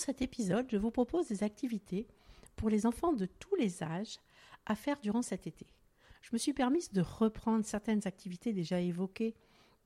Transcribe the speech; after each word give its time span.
Cet 0.00 0.22
épisode, 0.22 0.66
je 0.70 0.78
vous 0.78 0.90
propose 0.90 1.28
des 1.28 1.42
activités 1.42 2.06
pour 2.56 2.70
les 2.70 2.86
enfants 2.86 3.12
de 3.12 3.26
tous 3.26 3.54
les 3.56 3.82
âges 3.82 4.16
à 4.64 4.74
faire 4.74 4.98
durant 4.98 5.20
cet 5.20 5.46
été. 5.46 5.66
Je 6.22 6.30
me 6.32 6.38
suis 6.38 6.54
permise 6.54 6.90
de 6.90 7.02
reprendre 7.02 7.66
certaines 7.66 8.06
activités 8.06 8.54
déjà 8.54 8.80
évoquées 8.80 9.34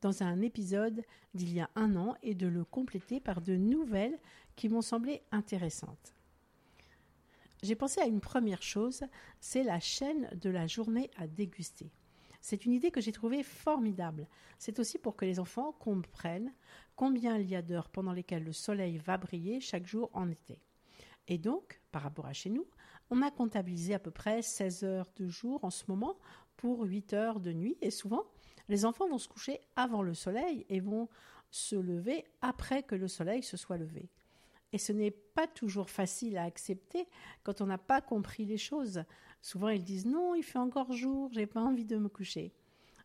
dans 0.02 0.22
un 0.22 0.40
épisode 0.40 1.02
d'il 1.34 1.52
y 1.52 1.58
a 1.58 1.68
un 1.74 1.96
an 1.96 2.14
et 2.22 2.36
de 2.36 2.46
le 2.46 2.64
compléter 2.64 3.18
par 3.18 3.40
de 3.40 3.56
nouvelles 3.56 4.16
qui 4.54 4.68
m'ont 4.68 4.82
semblé 4.82 5.20
intéressantes. 5.32 6.14
J'ai 7.64 7.74
pensé 7.74 8.00
à 8.00 8.06
une 8.06 8.20
première 8.20 8.62
chose, 8.62 9.02
c'est 9.40 9.64
la 9.64 9.80
chaîne 9.80 10.30
de 10.40 10.48
la 10.48 10.68
journée 10.68 11.10
à 11.16 11.26
déguster. 11.26 11.90
C'est 12.40 12.66
une 12.66 12.72
idée 12.72 12.90
que 12.90 13.00
j'ai 13.00 13.10
trouvée 13.10 13.42
formidable. 13.42 14.28
C'est 14.58 14.78
aussi 14.78 14.98
pour 14.98 15.16
que 15.16 15.24
les 15.24 15.40
enfants 15.40 15.72
comprennent 15.72 16.52
combien 16.96 17.38
il 17.38 17.48
y 17.48 17.56
a 17.56 17.62
d'heures 17.62 17.88
pendant 17.88 18.12
lesquelles 18.12 18.44
le 18.44 18.52
soleil 18.52 18.98
va 18.98 19.16
briller 19.16 19.60
chaque 19.60 19.86
jour 19.86 20.10
en 20.12 20.30
été. 20.30 20.60
Et 21.28 21.38
donc, 21.38 21.80
par 21.90 22.02
rapport 22.02 22.26
à 22.26 22.32
chez 22.32 22.50
nous, 22.50 22.66
on 23.10 23.22
a 23.22 23.30
comptabilisé 23.30 23.94
à 23.94 23.98
peu 23.98 24.10
près 24.10 24.42
16 24.42 24.84
heures 24.84 25.10
de 25.16 25.28
jour 25.28 25.64
en 25.64 25.70
ce 25.70 25.84
moment 25.88 26.16
pour 26.56 26.82
8 26.82 27.12
heures 27.12 27.40
de 27.40 27.52
nuit. 27.52 27.76
Et 27.80 27.90
souvent, 27.90 28.24
les 28.68 28.84
enfants 28.84 29.08
vont 29.08 29.18
se 29.18 29.28
coucher 29.28 29.60
avant 29.76 30.02
le 30.02 30.14
soleil 30.14 30.66
et 30.68 30.80
vont 30.80 31.08
se 31.50 31.76
lever 31.76 32.24
après 32.40 32.82
que 32.82 32.94
le 32.94 33.08
soleil 33.08 33.42
se 33.42 33.56
soit 33.56 33.76
levé. 33.76 34.08
Et 34.72 34.78
ce 34.78 34.92
n'est 34.92 35.12
pas 35.12 35.46
toujours 35.46 35.88
facile 35.88 36.36
à 36.36 36.42
accepter 36.42 37.06
quand 37.44 37.60
on 37.60 37.66
n'a 37.66 37.78
pas 37.78 38.00
compris 38.00 38.44
les 38.44 38.58
choses. 38.58 39.04
Souvent, 39.40 39.68
ils 39.68 39.84
disent 39.84 40.06
non, 40.06 40.34
il 40.34 40.42
fait 40.42 40.58
encore 40.58 40.92
jour, 40.92 41.30
j'ai 41.32 41.46
pas 41.46 41.60
envie 41.60 41.84
de 41.84 41.96
me 41.96 42.08
coucher. 42.08 42.52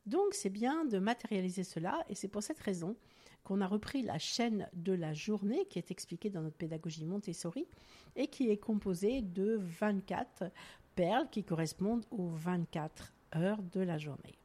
Donc, 0.05 0.33
c'est 0.33 0.49
bien 0.49 0.85
de 0.85 0.97
matérialiser 0.97 1.64
cela, 1.64 2.03
et 2.09 2.15
c'est 2.15 2.27
pour 2.27 2.41
cette 2.41 2.59
raison 2.59 2.95
qu'on 3.44 3.61
a 3.61 3.67
repris 3.67 4.02
la 4.02 4.20
chaîne 4.20 4.67
de 4.73 4.94
la 4.94 5.14
journée 5.14 5.66
qui 5.66 5.80
est 5.80 5.92
expliquée 5.92 6.30
dans 6.30 6.42
notre 6.42 6.58
pédagogie 6.58 7.05
Montessori 7.05 7.67
et 8.16 8.27
qui 8.27 8.50
est 8.50 8.58
composée 8.58 9.22
de 9.22 9.58
24 9.60 10.52
perles 10.95 11.27
qui 11.32 11.44
correspondent 11.44 12.05
aux 12.11 12.30
24 12.30 13.14
heures 13.36 13.61
de 13.61 13.82
la 13.82 13.98
journée. 13.98 14.38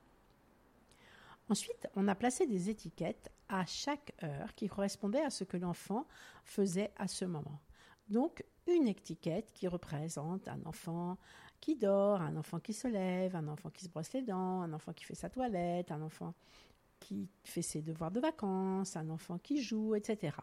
Ensuite, 1.48 1.88
on 1.94 2.08
a 2.08 2.14
placé 2.14 2.46
des 2.46 2.70
étiquettes 2.70 3.30
à 3.48 3.66
chaque 3.66 4.12
heure 4.22 4.54
qui 4.54 4.68
correspondaient 4.68 5.24
à 5.24 5.30
ce 5.30 5.44
que 5.44 5.58
l'enfant 5.58 6.06
faisait 6.44 6.90
à 6.96 7.06
ce 7.06 7.24
moment. 7.24 7.60
Donc, 8.08 8.44
une 8.66 8.88
étiquette 8.88 9.52
qui 9.52 9.68
représente 9.68 10.48
un 10.48 10.64
enfant 10.64 11.18
qui 11.60 11.76
dort, 11.76 12.20
un 12.20 12.36
enfant 12.36 12.60
qui 12.60 12.72
se 12.72 12.88
lève, 12.88 13.36
un 13.36 13.48
enfant 13.48 13.70
qui 13.70 13.84
se 13.84 13.88
brosse 13.88 14.12
les 14.12 14.22
dents, 14.22 14.62
un 14.62 14.72
enfant 14.72 14.92
qui 14.92 15.04
fait 15.04 15.14
sa 15.14 15.28
toilette, 15.28 15.90
un 15.90 16.02
enfant 16.02 16.34
qui 17.04 17.28
fait 17.44 17.62
ses 17.62 17.82
devoirs 17.82 18.10
de 18.10 18.20
vacances, 18.20 18.96
un 18.96 19.10
enfant 19.10 19.38
qui 19.38 19.62
joue, 19.62 19.94
etc. 19.94 20.36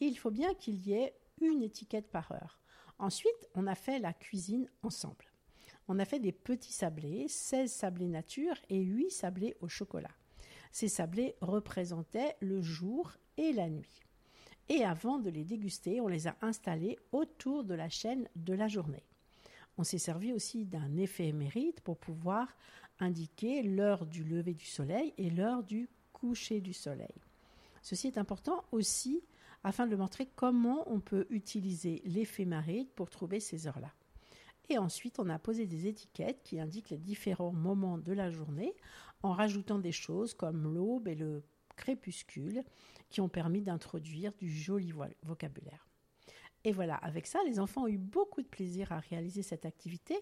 il 0.00 0.16
faut 0.16 0.30
bien 0.30 0.54
qu'il 0.54 0.76
y 0.86 0.92
ait 0.92 1.14
une 1.40 1.62
étiquette 1.62 2.10
par 2.10 2.30
heure. 2.32 2.60
Ensuite, 2.98 3.48
on 3.54 3.66
a 3.66 3.74
fait 3.74 3.98
la 3.98 4.12
cuisine 4.12 4.68
ensemble 4.82 5.32
on 5.88 5.98
a 5.98 6.04
fait 6.04 6.20
des 6.20 6.32
petits 6.32 6.72
sablés, 6.72 7.26
16 7.28 7.70
sablés 7.70 8.08
nature 8.08 8.56
et 8.68 8.80
8 8.80 9.10
sablés 9.10 9.56
au 9.60 9.68
chocolat. 9.68 10.10
Ces 10.70 10.88
sablés 10.88 11.34
représentaient 11.40 12.36
le 12.40 12.62
jour 12.62 13.12
et 13.36 13.52
la 13.52 13.68
nuit. 13.68 14.00
Et 14.68 14.84
avant 14.84 15.18
de 15.18 15.28
les 15.28 15.44
déguster, 15.44 16.00
on 16.00 16.08
les 16.08 16.28
a 16.28 16.36
installés 16.40 16.98
autour 17.10 17.64
de 17.64 17.74
la 17.74 17.88
chaîne 17.88 18.28
de 18.36 18.54
la 18.54 18.68
journée. 18.68 19.04
On 19.78 19.84
s'est 19.84 19.98
servi 19.98 20.32
aussi 20.32 20.64
d'un 20.64 20.96
effet 20.96 21.28
émérite 21.28 21.80
pour 21.80 21.98
pouvoir 21.98 22.48
indiquer 22.98 23.62
l'heure 23.62 24.06
du 24.06 24.24
lever 24.24 24.54
du 24.54 24.66
soleil 24.66 25.14
et 25.16 25.30
l'heure 25.30 25.62
du 25.62 25.88
coucher 26.12 26.60
du 26.60 26.72
soleil. 26.72 27.14
Ceci 27.82 28.06
est 28.06 28.18
important 28.18 28.64
aussi 28.70 29.24
afin 29.64 29.86
de 29.86 29.96
montrer 29.96 30.28
comment 30.36 30.84
on 30.92 31.00
peut 31.00 31.26
utiliser 31.30 32.02
l'éphéméride 32.04 32.90
pour 32.90 33.10
trouver 33.10 33.40
ces 33.40 33.66
heures-là. 33.66 33.92
Et 34.68 34.78
ensuite, 34.78 35.18
on 35.18 35.28
a 35.28 35.38
posé 35.38 35.66
des 35.66 35.86
étiquettes 35.86 36.42
qui 36.42 36.60
indiquent 36.60 36.90
les 36.90 36.98
différents 36.98 37.52
moments 37.52 37.98
de 37.98 38.12
la 38.12 38.30
journée 38.30 38.74
en 39.22 39.32
rajoutant 39.32 39.78
des 39.78 39.92
choses 39.92 40.34
comme 40.34 40.72
l'aube 40.72 41.08
et 41.08 41.14
le 41.14 41.42
crépuscule 41.76 42.62
qui 43.10 43.20
ont 43.20 43.28
permis 43.28 43.62
d'introduire 43.62 44.32
du 44.34 44.50
joli 44.50 44.92
vocabulaire. 45.22 45.91
Et 46.64 46.72
voilà, 46.72 46.94
avec 46.96 47.26
ça, 47.26 47.40
les 47.44 47.58
enfants 47.58 47.82
ont 47.82 47.88
eu 47.88 47.98
beaucoup 47.98 48.40
de 48.40 48.46
plaisir 48.46 48.92
à 48.92 49.00
réaliser 49.00 49.42
cette 49.42 49.66
activité 49.66 50.16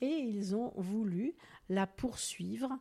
et 0.00 0.06
ils 0.06 0.54
ont 0.54 0.72
voulu 0.76 1.34
la 1.68 1.86
poursuivre, 1.86 2.78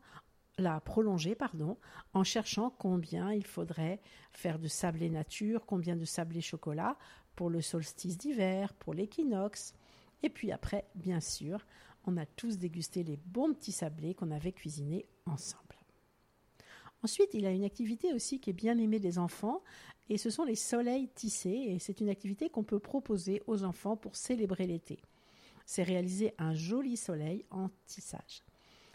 la 0.58 0.80
prolonger, 0.80 1.34
pardon, 1.34 1.78
en 2.14 2.24
cherchant 2.24 2.70
combien 2.70 3.34
il 3.34 3.46
faudrait 3.46 4.00
faire 4.32 4.60
de 4.60 4.68
sablé 4.68 5.10
nature, 5.10 5.66
combien 5.66 5.96
de 5.96 6.06
sablé 6.06 6.42
chocolat 6.42 6.98
pour 7.36 7.50
le 7.50 7.62
solstice 7.62 8.18
d'hiver, 8.18 8.74
pour 8.74 8.94
l'équinoxe, 8.94 9.74
et 10.24 10.30
puis 10.30 10.52
après, 10.52 10.86
bien 10.96 11.20
sûr, 11.20 11.66
on 12.06 12.18
a 12.18 12.26
tous 12.26 12.58
dégusté 12.58 13.04
les 13.04 13.18
bons 13.18 13.54
petits 13.54 13.72
sablés 13.72 14.14
qu'on 14.14 14.32
avait 14.32 14.52
cuisinés 14.52 15.06
ensemble. 15.26 15.69
Ensuite, 17.04 17.34
il 17.34 17.46
a 17.46 17.52
une 17.52 17.64
activité 17.64 18.14
aussi 18.14 18.40
qui 18.40 18.50
est 18.50 18.54
bien 18.54 18.78
aimée 18.78 19.00
des 19.00 19.20
enfants, 19.20 19.64
et 20.10 20.18
ce 20.18 20.30
sont 20.30 20.44
les 20.44 20.56
soleils 20.56 21.08
tissés, 21.10 21.78
c'est 21.80 22.02
une 22.02 22.10
activité 22.10 22.50
qu'on 22.50 22.64
peut 22.64 22.80
proposer 22.80 23.42
aux 23.48 23.64
enfants 23.64 23.96
pour 23.96 24.16
célébrer 24.16 24.68
l'été. 24.68 25.00
C'est 25.66 25.84
réaliser 25.84 26.34
un 26.40 26.54
joli 26.54 26.98
soleil 26.98 27.46
en 27.52 27.70
tissage. 27.86 28.44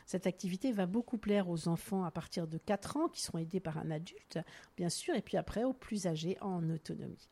Cette 0.07 0.27
activité 0.27 0.73
va 0.73 0.87
beaucoup 0.87 1.17
plaire 1.17 1.49
aux 1.49 1.69
enfants 1.69 2.05
à 2.05 2.11
partir 2.11 2.47
de 2.47 2.59
4 2.59 2.97
ans 2.97 3.09
qui 3.09 3.23
seront 3.23 3.39
aidés 3.39 3.61
par 3.61 3.79
un 3.79 3.91
adulte, 3.91 4.39
bien 4.77 4.91
sûr, 4.91 5.15
et 5.15 5.23
puis 5.23 5.37
après 5.37 5.65
aux 5.65 5.73
plus 5.73 6.07
âgés 6.07 6.37
en 6.41 6.69
autonomie. 6.69 7.31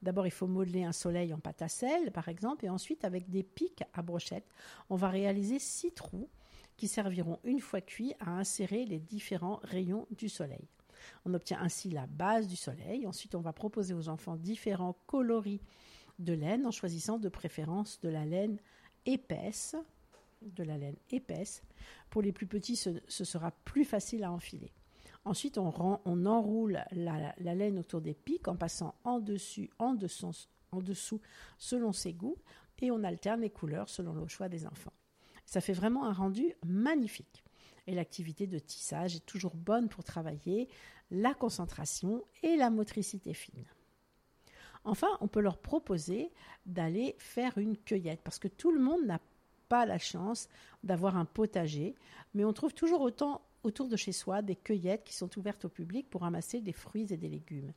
D'abord, 0.00 0.26
il 0.26 0.30
faut 0.32 0.46
modeler 0.46 0.84
un 0.84 0.92
soleil 0.92 1.34
en 1.34 1.38
pâte 1.38 1.62
à 1.62 1.68
sel, 1.68 2.12
par 2.12 2.28
exemple, 2.28 2.64
et 2.64 2.68
ensuite, 2.68 3.04
avec 3.04 3.28
des 3.30 3.42
pics 3.42 3.82
à 3.92 4.02
brochette, 4.02 4.46
on 4.90 4.96
va 4.96 5.08
réaliser 5.08 5.58
six 5.58 5.92
trous 5.92 6.28
qui 6.76 6.88
serviront, 6.88 7.38
une 7.44 7.60
fois 7.60 7.80
cuits, 7.80 8.14
à 8.20 8.30
insérer 8.30 8.84
les 8.84 8.98
différents 8.98 9.60
rayons 9.62 10.06
du 10.10 10.28
soleil. 10.28 10.68
On 11.24 11.34
obtient 11.34 11.60
ainsi 11.60 11.90
la 11.90 12.06
base 12.06 12.48
du 12.48 12.56
soleil. 12.56 13.06
Ensuite, 13.06 13.34
on 13.34 13.40
va 13.40 13.52
proposer 13.52 13.94
aux 13.94 14.08
enfants 14.08 14.36
différents 14.36 14.96
coloris 15.06 15.60
de 16.18 16.32
laine 16.32 16.66
en 16.66 16.70
choisissant 16.70 17.18
de 17.18 17.28
préférence 17.28 18.00
de 18.00 18.08
la 18.08 18.24
laine 18.24 18.58
épaisse. 19.06 19.76
Pour 22.10 22.22
les 22.22 22.32
plus 22.32 22.46
petits, 22.46 22.76
ce, 22.76 22.90
ce 23.08 23.24
sera 23.24 23.50
plus 23.50 23.84
facile 23.84 24.24
à 24.24 24.32
enfiler. 24.32 24.72
Ensuite, 25.24 25.56
on, 25.56 26.26
enroule 26.26 26.84
la, 26.92 27.34
laine 27.38 27.78
autour 27.78 28.02
des 28.02 28.12
pics 28.12 28.46
en 28.46 28.56
passant 28.56 28.94
en 29.04 29.20
dessus, 29.20 29.70
en 29.78 29.94
dessous, 29.94 30.32
en 30.70 30.82
dessous, 30.82 31.20
selon 31.56 31.92
ses 31.92 32.12
goûts, 32.12 32.36
et 32.82 32.90
on 32.90 33.02
alterne 33.04 33.40
les 33.40 33.50
couleurs 33.50 33.88
selon 33.88 34.12
le 34.12 34.28
choix 34.28 34.50
des 34.50 34.66
enfants. 34.66 34.92
Ça 35.46 35.60
fait 35.60 35.72
vraiment 35.72 36.04
un 36.04 36.12
rendu 36.12 36.54
magnifique. 36.64 37.44
Et 37.86 37.94
l'activité 37.94 38.46
de 38.46 38.58
tissage 38.58 39.16
est 39.16 39.26
toujours 39.26 39.54
bonne 39.54 39.88
pour 39.88 40.04
travailler 40.04 40.68
la 41.10 41.34
concentration 41.34 42.24
et 42.42 42.56
la 42.56 42.70
motricité 42.70 43.34
fine. 43.34 43.66
Enfin, 44.84 45.08
on 45.20 45.28
peut 45.28 45.40
leur 45.40 45.58
proposer 45.58 46.30
d'aller 46.66 47.16
faire 47.18 47.56
une 47.58 47.76
cueillette 47.76 48.20
parce 48.22 48.38
que 48.38 48.48
tout 48.48 48.70
le 48.70 48.80
monde 48.80 49.04
n'a 49.06 49.20
pas 49.68 49.86
la 49.86 49.98
chance 49.98 50.48
d'avoir 50.82 51.16
un 51.16 51.24
potager, 51.24 51.94
mais 52.34 52.44
on 52.44 52.52
trouve 52.52 52.74
toujours 52.74 53.00
autant 53.00 53.42
autour 53.62 53.88
de 53.88 53.96
chez 53.96 54.12
soi 54.12 54.42
des 54.42 54.56
cueillettes 54.56 55.04
qui 55.04 55.14
sont 55.14 55.38
ouvertes 55.38 55.64
au 55.64 55.70
public 55.70 56.08
pour 56.10 56.20
ramasser 56.20 56.60
des 56.60 56.72
fruits 56.72 57.12
et 57.12 57.16
des 57.16 57.28
légumes. 57.28 57.72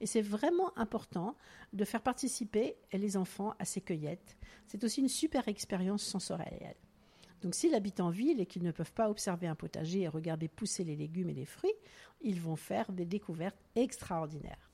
Et 0.00 0.06
c'est 0.06 0.22
vraiment 0.22 0.76
important 0.76 1.36
de 1.72 1.84
faire 1.84 2.02
participer 2.02 2.76
les 2.92 3.16
enfants 3.16 3.54
à 3.58 3.64
ces 3.64 3.80
cueillettes. 3.80 4.36
C'est 4.66 4.82
aussi 4.84 5.00
une 5.00 5.08
super 5.08 5.48
expérience 5.48 6.02
sensorielle. 6.02 6.76
Donc 7.42 7.54
s'ils 7.54 7.74
habitent 7.74 8.00
en 8.00 8.10
ville 8.10 8.40
et 8.40 8.46
qu'ils 8.46 8.62
ne 8.62 8.72
peuvent 8.72 8.92
pas 8.92 9.10
observer 9.10 9.46
un 9.46 9.54
potager 9.54 10.00
et 10.00 10.08
regarder 10.08 10.48
pousser 10.48 10.84
les 10.84 10.96
légumes 10.96 11.30
et 11.30 11.34
les 11.34 11.44
fruits, 11.44 11.74
ils 12.20 12.40
vont 12.40 12.56
faire 12.56 12.90
des 12.92 13.06
découvertes 13.06 13.58
extraordinaires. 13.76 14.70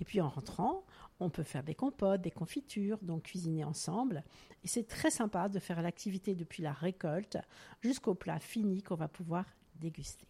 Et 0.00 0.04
puis 0.04 0.20
en 0.20 0.28
rentrant, 0.28 0.84
on 1.20 1.30
peut 1.30 1.42
faire 1.42 1.62
des 1.62 1.74
compotes, 1.74 2.20
des 2.20 2.30
confitures, 2.30 2.98
donc 3.02 3.22
cuisiner 3.22 3.64
ensemble. 3.64 4.24
Et 4.64 4.68
c'est 4.68 4.86
très 4.86 5.10
sympa 5.10 5.48
de 5.48 5.58
faire 5.58 5.80
l'activité 5.80 6.34
depuis 6.34 6.62
la 6.62 6.72
récolte 6.72 7.38
jusqu'au 7.80 8.14
plat 8.14 8.40
fini 8.40 8.82
qu'on 8.82 8.96
va 8.96 9.08
pouvoir 9.08 9.44
déguster. 9.76 10.26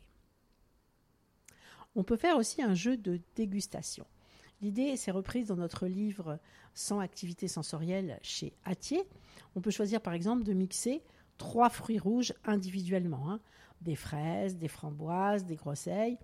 On 1.94 2.04
peut 2.04 2.16
faire 2.16 2.36
aussi 2.36 2.62
un 2.62 2.74
jeu 2.74 2.96
de 2.96 3.20
dégustation. 3.34 4.06
L'idée 4.60 4.96
s'est 4.96 5.10
reprise 5.10 5.48
dans 5.48 5.56
notre 5.56 5.86
livre 5.86 6.38
Sans 6.74 7.00
activité 7.00 7.48
sensorielle 7.48 8.18
chez 8.22 8.52
Atier. 8.64 9.02
On 9.56 9.60
peut 9.60 9.70
choisir 9.70 10.00
par 10.00 10.14
exemple 10.14 10.44
de 10.44 10.52
mixer 10.52 11.02
trois 11.42 11.70
fruits 11.70 11.98
rouges 11.98 12.32
individuellement. 12.44 13.28
Hein. 13.28 13.40
Des 13.80 13.96
fraises, 13.96 14.56
des 14.56 14.68
framboises, 14.68 15.44
des 15.44 15.56
groseilles. 15.56 16.16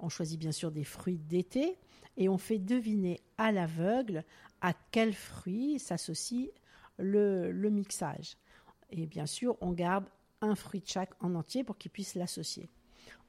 On 0.00 0.10
choisit 0.10 0.38
bien 0.38 0.52
sûr 0.52 0.70
des 0.70 0.84
fruits 0.84 1.16
d'été 1.16 1.78
et 2.18 2.28
on 2.28 2.36
fait 2.36 2.58
deviner 2.58 3.22
à 3.38 3.52
l'aveugle 3.52 4.22
à 4.60 4.74
quel 4.90 5.14
fruit 5.14 5.78
s'associe 5.78 6.50
le, 6.98 7.50
le 7.52 7.70
mixage. 7.70 8.36
Et 8.90 9.06
bien 9.06 9.24
sûr, 9.24 9.56
on 9.62 9.72
garde 9.72 10.04
un 10.42 10.54
fruit 10.54 10.80
de 10.80 10.88
chaque 10.88 11.14
en 11.24 11.34
entier 11.34 11.64
pour 11.64 11.78
qu'il 11.78 11.90
puisse 11.90 12.14
l'associer. 12.14 12.68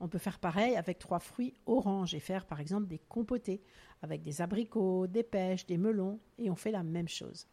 On 0.01 0.09
peut 0.09 0.17
faire 0.17 0.39
pareil 0.39 0.75
avec 0.75 0.99
trois 0.99 1.19
fruits 1.19 1.53
oranges 1.65 2.13
et 2.13 2.19
faire 2.19 2.45
par 2.45 2.59
exemple 2.59 2.87
des 2.87 2.99
compotés 2.99 3.61
avec 4.01 4.21
des 4.21 4.41
abricots, 4.41 5.07
des 5.07 5.23
pêches, 5.23 5.65
des 5.65 5.77
melons 5.77 6.19
et 6.39 6.49
on 6.49 6.57
fait 6.57 6.71
la 6.71 6.83
même 6.83 7.07
chose. 7.07 7.47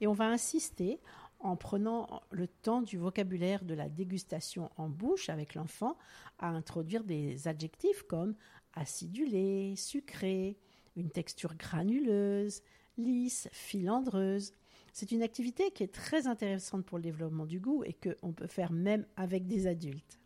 Et 0.00 0.06
on 0.06 0.14
va 0.14 0.28
insister 0.28 0.98
en 1.44 1.56
prenant 1.56 2.22
le 2.30 2.48
temps 2.48 2.80
du 2.80 2.96
vocabulaire 2.96 3.64
de 3.64 3.74
la 3.74 3.90
dégustation 3.90 4.70
en 4.78 4.88
bouche 4.88 5.28
avec 5.28 5.54
l'enfant 5.54 5.96
à 6.38 6.48
introduire 6.48 7.04
des 7.04 7.46
adjectifs 7.46 8.02
comme 8.02 8.34
acidulé, 8.72 9.76
sucré, 9.76 10.56
une 10.96 11.10
texture 11.10 11.54
granuleuse, 11.54 12.62
lisse, 12.96 13.48
filandreuse. 13.52 14.52
C'est 14.94 15.12
une 15.12 15.22
activité 15.22 15.70
qui 15.70 15.82
est 15.82 15.92
très 15.92 16.26
intéressante 16.26 16.86
pour 16.86 16.96
le 16.96 17.04
développement 17.04 17.44
du 17.44 17.60
goût 17.60 17.84
et 17.84 17.92
qu'on 17.92 18.32
peut 18.32 18.46
faire 18.46 18.72
même 18.72 19.04
avec 19.16 19.46
des 19.46 19.66
adultes. 19.66 20.18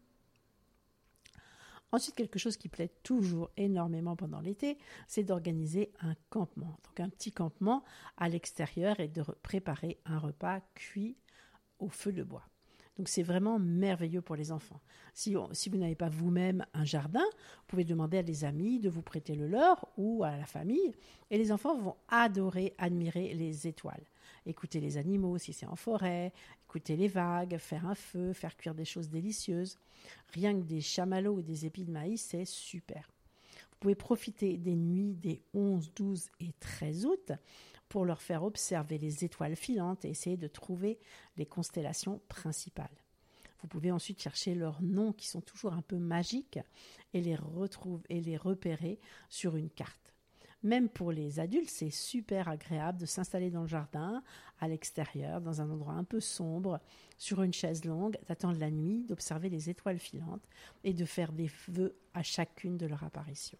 Ensuite, 1.90 2.17
quelque 2.17 2.38
chose 2.38 2.56
qui 2.56 2.69
plaît 2.69 2.93
toujours 3.02 3.50
énormément 3.56 4.14
pendant 4.14 4.40
l'été, 4.40 4.79
c'est 5.06 5.25
d'organiser 5.25 5.90
un 6.00 6.14
campement. 6.29 6.79
Donc 6.85 7.00
un 7.00 7.08
petit 7.08 7.32
campement 7.32 7.82
à 8.17 8.29
l'extérieur 8.29 9.00
et 9.00 9.08
de 9.08 9.23
préparer 9.43 9.99
un 10.05 10.19
repas 10.19 10.61
cuit 10.75 11.17
au 11.79 11.88
feu 11.88 12.12
de 12.12 12.23
bois. 12.23 12.44
Donc 12.98 13.08
c'est 13.08 13.22
vraiment 13.22 13.60
merveilleux 13.60 14.20
pour 14.20 14.34
les 14.34 14.50
enfants. 14.50 14.80
Si, 15.14 15.34
vous 15.34 15.76
n'avez 15.76 15.94
pas 15.94 16.08
vous-même 16.08 16.66
un 16.74 16.84
jardin, 16.84 17.22
vous 17.22 17.64
pouvez 17.68 17.84
demander 17.84 18.18
à 18.18 18.22
des 18.24 18.44
amis 18.44 18.80
de 18.80 18.88
vous 18.88 19.02
prêter 19.02 19.36
le 19.36 19.46
leur 19.46 19.88
ou 19.96 20.24
à 20.24 20.36
la 20.36 20.46
famille. 20.46 20.92
Et 21.30 21.38
les 21.38 21.52
enfants 21.52 21.78
vont 21.78 21.94
adorer, 22.08 22.74
admirer 22.76 23.34
les 23.34 23.68
étoiles. 23.68 24.02
Écouter 24.46 24.80
les 24.80 24.96
animaux 24.96 25.38
si 25.38 25.52
c'est 25.52 25.66
en 25.66 25.76
forêt, 25.76 26.32
écouter 26.66 26.96
les 26.96 27.08
vagues, 27.08 27.56
faire 27.58 27.86
un 27.86 27.94
feu, 27.94 28.32
faire 28.32 28.56
cuire 28.56 28.74
des 28.74 28.84
choses 28.84 29.08
délicieuses. 29.08 29.78
Rien 30.34 30.54
que 30.54 30.64
des 30.64 30.80
chamallows 30.80 31.36
ou 31.36 31.42
des 31.42 31.66
épis 31.66 31.84
de 31.84 31.92
maïs, 31.92 32.20
c'est 32.20 32.44
super. 32.44 33.10
Vous 33.70 33.76
pouvez 33.80 33.94
profiter 33.94 34.56
des 34.56 34.74
nuits 34.74 35.14
des 35.14 35.40
11, 35.54 35.92
12 35.94 36.30
et 36.40 36.52
13 36.58 37.06
août 37.06 37.32
pour 37.88 38.05
leur 38.05 38.23
faire 38.23 38.43
observer 38.43 38.99
les 38.99 39.25
étoiles 39.25 39.56
filantes 39.56 40.05
et 40.05 40.11
essayer 40.11 40.37
de 40.37 40.49
trouver 40.49 40.99
les 41.37 41.46
constellations 41.46 42.20
principales. 42.29 42.88
Vous 43.61 43.69
pouvez 43.69 43.90
ensuite 43.90 44.23
chercher 44.23 44.55
leurs 44.55 44.82
noms 44.82 45.12
qui 45.12 45.26
sont 45.26 45.40
toujours 45.40 45.73
un 45.73 45.82
peu 45.82 45.96
magiques 45.96 46.61
et 47.12 47.20
les 47.20 47.35
retrouver 47.35 48.05
et 48.08 48.20
les 48.20 48.37
repérer 48.37 49.00
sur 49.29 49.56
une 49.56 49.70
carte. 49.70 50.08
Même 50.64 50.88
pour 50.88 51.12
les 51.12 51.38
adultes, 51.38 51.70
c'est 51.70 51.90
super 51.90 52.49
agréable 52.49 52.99
de 52.99 53.06
s'installer 53.06 53.50
dans 53.50 53.62
le 53.62 53.69
jardin, 53.69 54.25
à 54.58 54.67
l'extérieur, 54.67 55.41
dans 55.41 55.61
un 55.61 55.70
endroit 55.70 55.93
un 55.93 56.02
peu 56.02 56.19
sombre, 56.19 56.81
sur 57.17 57.43
une 57.43 57.52
chaise 57.52 57.84
longue, 57.84 58.19
d'attendre 58.26 58.58
la 58.58 58.70
nuit, 58.70 59.05
d'observer 59.05 59.50
les 59.50 59.70
étoiles 59.70 60.00
filantes 60.00 60.43
et 60.82 60.94
de 60.94 61.05
faire 61.05 61.32
des 61.32 61.50
vœux 61.69 61.96
à 62.12 62.25
chacune 62.25 62.76
de 62.76 62.87
leur 62.87 63.05
apparition. 63.05 63.58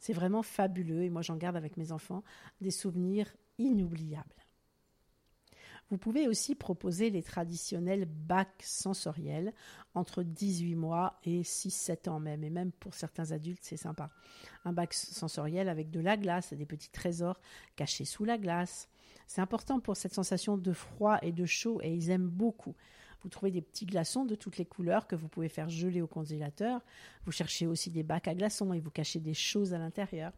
C'est 0.00 0.14
vraiment 0.14 0.42
fabuleux 0.42 1.04
et 1.04 1.10
moi 1.10 1.22
j'en 1.22 1.36
garde 1.36 1.56
avec 1.56 1.76
mes 1.76 1.92
enfants 1.92 2.24
des 2.60 2.70
souvenirs 2.70 3.32
inoubliables. 3.58 4.34
Vous 5.90 5.98
pouvez 5.98 6.28
aussi 6.28 6.54
proposer 6.54 7.10
les 7.10 7.22
traditionnels 7.22 8.04
bacs 8.04 8.62
sensoriels 8.62 9.52
entre 9.94 10.22
18 10.22 10.76
mois 10.76 11.18
et 11.24 11.42
6-7 11.42 12.08
ans 12.08 12.20
même. 12.20 12.44
Et 12.44 12.50
même 12.50 12.70
pour 12.70 12.94
certains 12.94 13.32
adultes, 13.32 13.62
c'est 13.62 13.76
sympa. 13.76 14.10
Un 14.64 14.72
bac 14.72 14.94
sensoriel 14.94 15.68
avec 15.68 15.90
de 15.90 15.98
la 15.98 16.16
glace, 16.16 16.52
des 16.52 16.66
petits 16.66 16.90
trésors 16.90 17.40
cachés 17.74 18.04
sous 18.04 18.24
la 18.24 18.38
glace. 18.38 18.88
C'est 19.26 19.40
important 19.40 19.80
pour 19.80 19.96
cette 19.96 20.14
sensation 20.14 20.56
de 20.56 20.72
froid 20.72 21.18
et 21.22 21.32
de 21.32 21.44
chaud 21.44 21.80
et 21.82 21.92
ils 21.92 22.10
aiment 22.10 22.28
beaucoup. 22.28 22.76
Vous 23.22 23.28
trouvez 23.28 23.50
des 23.50 23.60
petits 23.60 23.86
glaçons 23.86 24.24
de 24.24 24.34
toutes 24.34 24.56
les 24.56 24.64
couleurs 24.64 25.06
que 25.06 25.16
vous 25.16 25.28
pouvez 25.28 25.48
faire 25.48 25.68
geler 25.68 26.00
au 26.00 26.06
congélateur. 26.06 26.80
Vous 27.24 27.32
cherchez 27.32 27.66
aussi 27.66 27.90
des 27.90 28.02
bacs 28.02 28.28
à 28.28 28.34
glaçons 28.34 28.72
et 28.72 28.80
vous 28.80 28.90
cachez 28.90 29.20
des 29.20 29.34
choses 29.34 29.74
à 29.74 29.78
l'intérieur. 29.78 30.32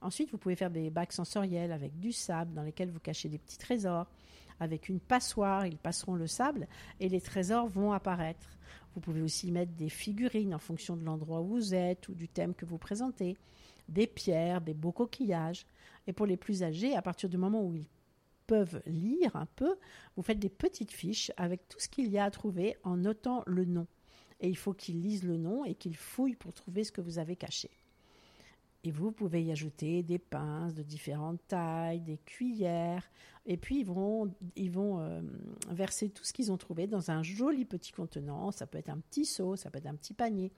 Ensuite, 0.00 0.30
vous 0.30 0.38
pouvez 0.38 0.56
faire 0.56 0.70
des 0.70 0.90
bacs 0.90 1.12
sensoriels 1.12 1.72
avec 1.72 1.98
du 1.98 2.12
sable 2.12 2.52
dans 2.52 2.62
lesquels 2.62 2.90
vous 2.90 3.00
cachez 3.00 3.28
des 3.28 3.38
petits 3.38 3.58
trésors. 3.58 4.06
Avec 4.60 4.88
une 4.88 5.00
passoire, 5.00 5.66
ils 5.66 5.78
passeront 5.78 6.14
le 6.14 6.26
sable 6.26 6.68
et 7.00 7.08
les 7.08 7.20
trésors 7.20 7.68
vont 7.68 7.92
apparaître. 7.92 8.58
Vous 8.94 9.00
pouvez 9.00 9.22
aussi 9.22 9.50
mettre 9.50 9.72
des 9.72 9.88
figurines 9.88 10.54
en 10.54 10.58
fonction 10.58 10.96
de 10.96 11.04
l'endroit 11.04 11.40
où 11.40 11.46
vous 11.46 11.74
êtes 11.74 12.08
ou 12.08 12.14
du 12.14 12.28
thème 12.28 12.54
que 12.54 12.64
vous 12.64 12.78
présentez, 12.78 13.36
des 13.88 14.06
pierres, 14.06 14.60
des 14.60 14.74
beaux 14.74 14.92
coquillages. 14.92 15.66
Et 16.06 16.12
pour 16.12 16.26
les 16.26 16.36
plus 16.36 16.62
âgés, 16.62 16.94
à 16.94 17.02
partir 17.02 17.28
du 17.28 17.36
moment 17.36 17.62
où 17.62 17.74
ils 17.74 17.88
peuvent 18.46 18.82
lire 18.86 19.36
un 19.36 19.46
peu, 19.46 19.76
vous 20.16 20.22
faites 20.22 20.38
des 20.38 20.48
petites 20.48 20.92
fiches 20.92 21.32
avec 21.36 21.68
tout 21.68 21.80
ce 21.80 21.88
qu'il 21.88 22.08
y 22.08 22.18
a 22.18 22.24
à 22.24 22.30
trouver 22.30 22.76
en 22.82 22.96
notant 22.96 23.42
le 23.46 23.64
nom. 23.64 23.86
Et 24.40 24.48
il 24.48 24.56
faut 24.56 24.74
qu'ils 24.74 25.00
lisent 25.00 25.24
le 25.24 25.36
nom 25.36 25.64
et 25.64 25.74
qu'ils 25.74 25.96
fouillent 25.96 26.36
pour 26.36 26.52
trouver 26.52 26.84
ce 26.84 26.92
que 26.92 27.00
vous 27.00 27.18
avez 27.18 27.36
caché. 27.36 27.70
Et 28.86 28.90
vous 28.90 29.12
pouvez 29.12 29.42
y 29.42 29.50
ajouter 29.50 30.02
des 30.02 30.18
pinces 30.18 30.74
de 30.74 30.82
différentes 30.82 31.40
tailles, 31.48 32.00
des 32.00 32.18
cuillères, 32.18 33.10
et 33.46 33.56
puis 33.56 33.80
ils 33.80 33.86
vont, 33.86 34.30
ils 34.56 34.70
vont 34.70 35.00
euh, 35.00 35.22
verser 35.70 36.10
tout 36.10 36.24
ce 36.24 36.34
qu'ils 36.34 36.52
ont 36.52 36.58
trouvé 36.58 36.86
dans 36.86 37.10
un 37.10 37.22
joli 37.22 37.64
petit 37.64 37.92
contenant. 37.92 38.50
Ça 38.50 38.66
peut 38.66 38.76
être 38.76 38.90
un 38.90 38.98
petit 38.98 39.24
seau, 39.24 39.56
ça 39.56 39.70
peut 39.70 39.78
être 39.78 39.86
un 39.86 39.94
petit 39.94 40.12
panier, 40.12 40.52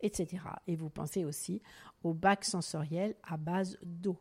etc. 0.00 0.44
Et 0.68 0.76
vous 0.76 0.90
pensez 0.90 1.24
aussi 1.24 1.60
au 2.04 2.14
bac 2.14 2.44
sensoriel 2.44 3.16
à 3.24 3.36
base 3.36 3.76
d'eau. 3.82 4.16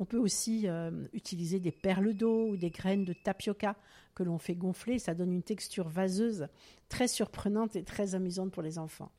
On 0.00 0.04
peut 0.04 0.18
aussi 0.18 0.66
euh, 0.66 1.06
utiliser 1.12 1.60
des 1.60 1.70
perles 1.70 2.14
d'eau 2.14 2.48
ou 2.48 2.56
des 2.56 2.70
graines 2.70 3.04
de 3.04 3.12
tapioca 3.12 3.76
que 4.14 4.22
l'on 4.22 4.38
fait 4.38 4.54
gonfler. 4.54 4.98
Ça 4.98 5.14
donne 5.14 5.32
une 5.32 5.42
texture 5.42 5.88
vaseuse 5.88 6.48
très 6.88 7.08
surprenante 7.08 7.76
et 7.76 7.84
très 7.84 8.14
amusante 8.14 8.50
pour 8.50 8.62
les 8.62 8.78
enfants. 8.78 9.12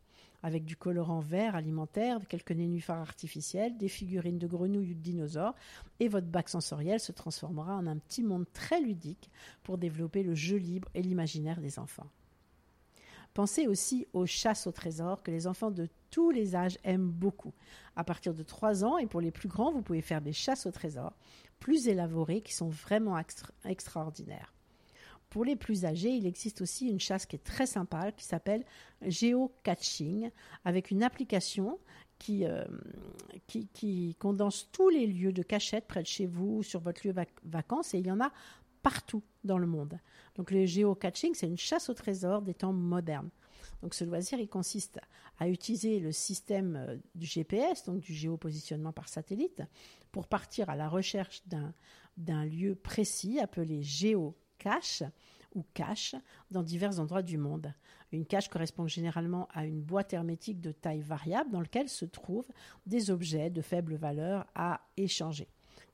Avec 0.44 0.66
du 0.66 0.76
colorant 0.76 1.22
vert 1.22 1.56
alimentaire, 1.56 2.20
quelques 2.28 2.52
nénuphars 2.52 3.00
artificiels, 3.00 3.78
des 3.78 3.88
figurines 3.88 4.38
de 4.38 4.48
grenouilles 4.48 4.92
ou 4.92 4.94
de 4.94 5.00
dinosaures, 5.00 5.56
et 6.00 6.08
votre 6.08 6.28
bac 6.28 6.50
sensoriel 6.50 7.00
se 7.00 7.12
transformera 7.12 7.76
en 7.76 7.88
un 7.88 7.98
petit 7.98 8.22
monde 8.22 8.46
très 8.54 8.80
ludique 8.80 9.32
pour 9.64 9.78
développer 9.78 10.24
le 10.24 10.36
jeu 10.36 10.58
libre 10.58 10.90
et 10.94 11.02
l'imaginaire 11.02 11.62
des 11.62 11.80
enfants. 11.80 12.08
Pensez 13.36 13.68
aussi 13.68 14.08
aux 14.14 14.26
chasses 14.26 14.66
au 14.66 14.72
trésor 14.72 15.22
que 15.22 15.30
les 15.30 15.46
enfants 15.46 15.70
de 15.70 15.90
tous 16.10 16.32
les 16.32 16.56
âges 16.56 16.80
aiment 16.86 17.12
beaucoup. 17.12 17.54
À 17.98 18.06
partir 18.06 18.34
de 18.34 18.44
3 18.44 18.86
ans 18.86 18.98
et 18.98 19.08
pour 19.08 19.20
les 19.20 19.30
plus 19.30 19.50
grands, 19.50 19.74
vous 19.74 19.82
pouvez 19.82 20.02
faire 20.02 20.22
des 20.22 20.32
chasses 20.32 20.66
au 20.66 20.72
trésor 20.72 21.12
plus 21.60 21.90
élaborées 21.90 22.40
qui 22.40 22.54
sont 22.54 22.70
vraiment 22.70 23.22
extraordinaires. 23.66 24.54
Pour 25.30 25.44
les 25.44 25.58
plus 25.58 25.84
âgés, 25.84 26.12
il 26.12 26.26
existe 26.26 26.62
aussi 26.62 26.88
une 26.88 27.02
chasse 27.02 27.26
qui 27.26 27.36
est 27.36 27.44
très 27.44 27.66
sympa 27.66 28.14
qui 28.14 28.24
s'appelle 28.24 28.64
Geocaching 29.02 30.32
avec 30.64 30.90
une 30.90 31.04
application 31.04 31.78
qui, 32.18 32.46
euh, 32.46 32.64
qui, 33.48 33.68
qui, 33.68 34.16
condense 34.18 34.70
tous 34.72 34.88
les 34.88 35.08
lieux 35.08 35.34
de 35.34 35.44
cachette 35.44 35.88
près 35.88 36.04
de 36.04 36.08
chez 36.08 36.26
vous, 36.26 36.64
sur 36.64 36.80
votre 36.80 37.06
lieu 37.06 37.12
de 37.12 37.26
vacances, 37.44 37.94
et 37.94 38.00
il 38.00 38.08
y 38.08 38.12
en 38.12 38.22
a 38.22 38.32
partout 38.86 39.24
dans 39.44 39.58
le 39.58 39.66
monde. 39.66 40.00
Donc 40.36 40.52
le 40.52 40.64
geocaching, 40.68 41.34
c'est 41.34 41.48
une 41.48 41.58
chasse 41.58 41.90
au 41.90 41.96
trésor 41.96 42.44
des 42.44 42.54
temps 42.54 42.72
modernes. 42.72 43.32
Donc 43.82 43.96
ce 43.96 44.04
loisir, 44.04 44.40
il 44.40 44.48
consiste 44.48 45.00
à 45.40 45.50
utiliser 45.50 46.00
le 46.00 46.12
système 46.12 46.76
euh, 46.76 46.96
du 47.16 47.26
GPS, 47.26 47.84
donc 47.86 48.02
du 48.02 48.14
géopositionnement 48.14 48.92
par 48.92 49.10
satellite, 49.10 49.64
pour 50.12 50.28
partir 50.28 50.70
à 50.70 50.76
la 50.76 50.88
recherche 50.88 51.42
d'un 52.16 52.46
lieu 52.46 52.76
précis 52.76 53.40
appelé 53.40 53.82
géocache 53.82 55.02
ou 55.56 55.66
cache 55.74 56.14
dans 56.52 56.62
divers 56.62 57.00
endroits 57.00 57.24
du 57.24 57.40
monde. 57.40 57.74
Une 58.12 58.28
cache 58.28 58.50
correspond 58.50 58.86
généralement 58.86 59.48
à 59.52 59.66
une 59.66 59.82
boîte 59.82 60.14
hermétique 60.14 60.62
de 60.62 60.72
taille 60.72 61.02
variable 61.02 61.50
dans 61.50 61.62
laquelle 61.62 61.90
se 61.90 62.06
trouvent 62.06 62.52
des 62.86 63.10
objets 63.10 63.50
de 63.50 63.64
faible 63.64 63.96
valeur 63.96 64.46
à 64.54 64.82
échanger. 64.96 65.48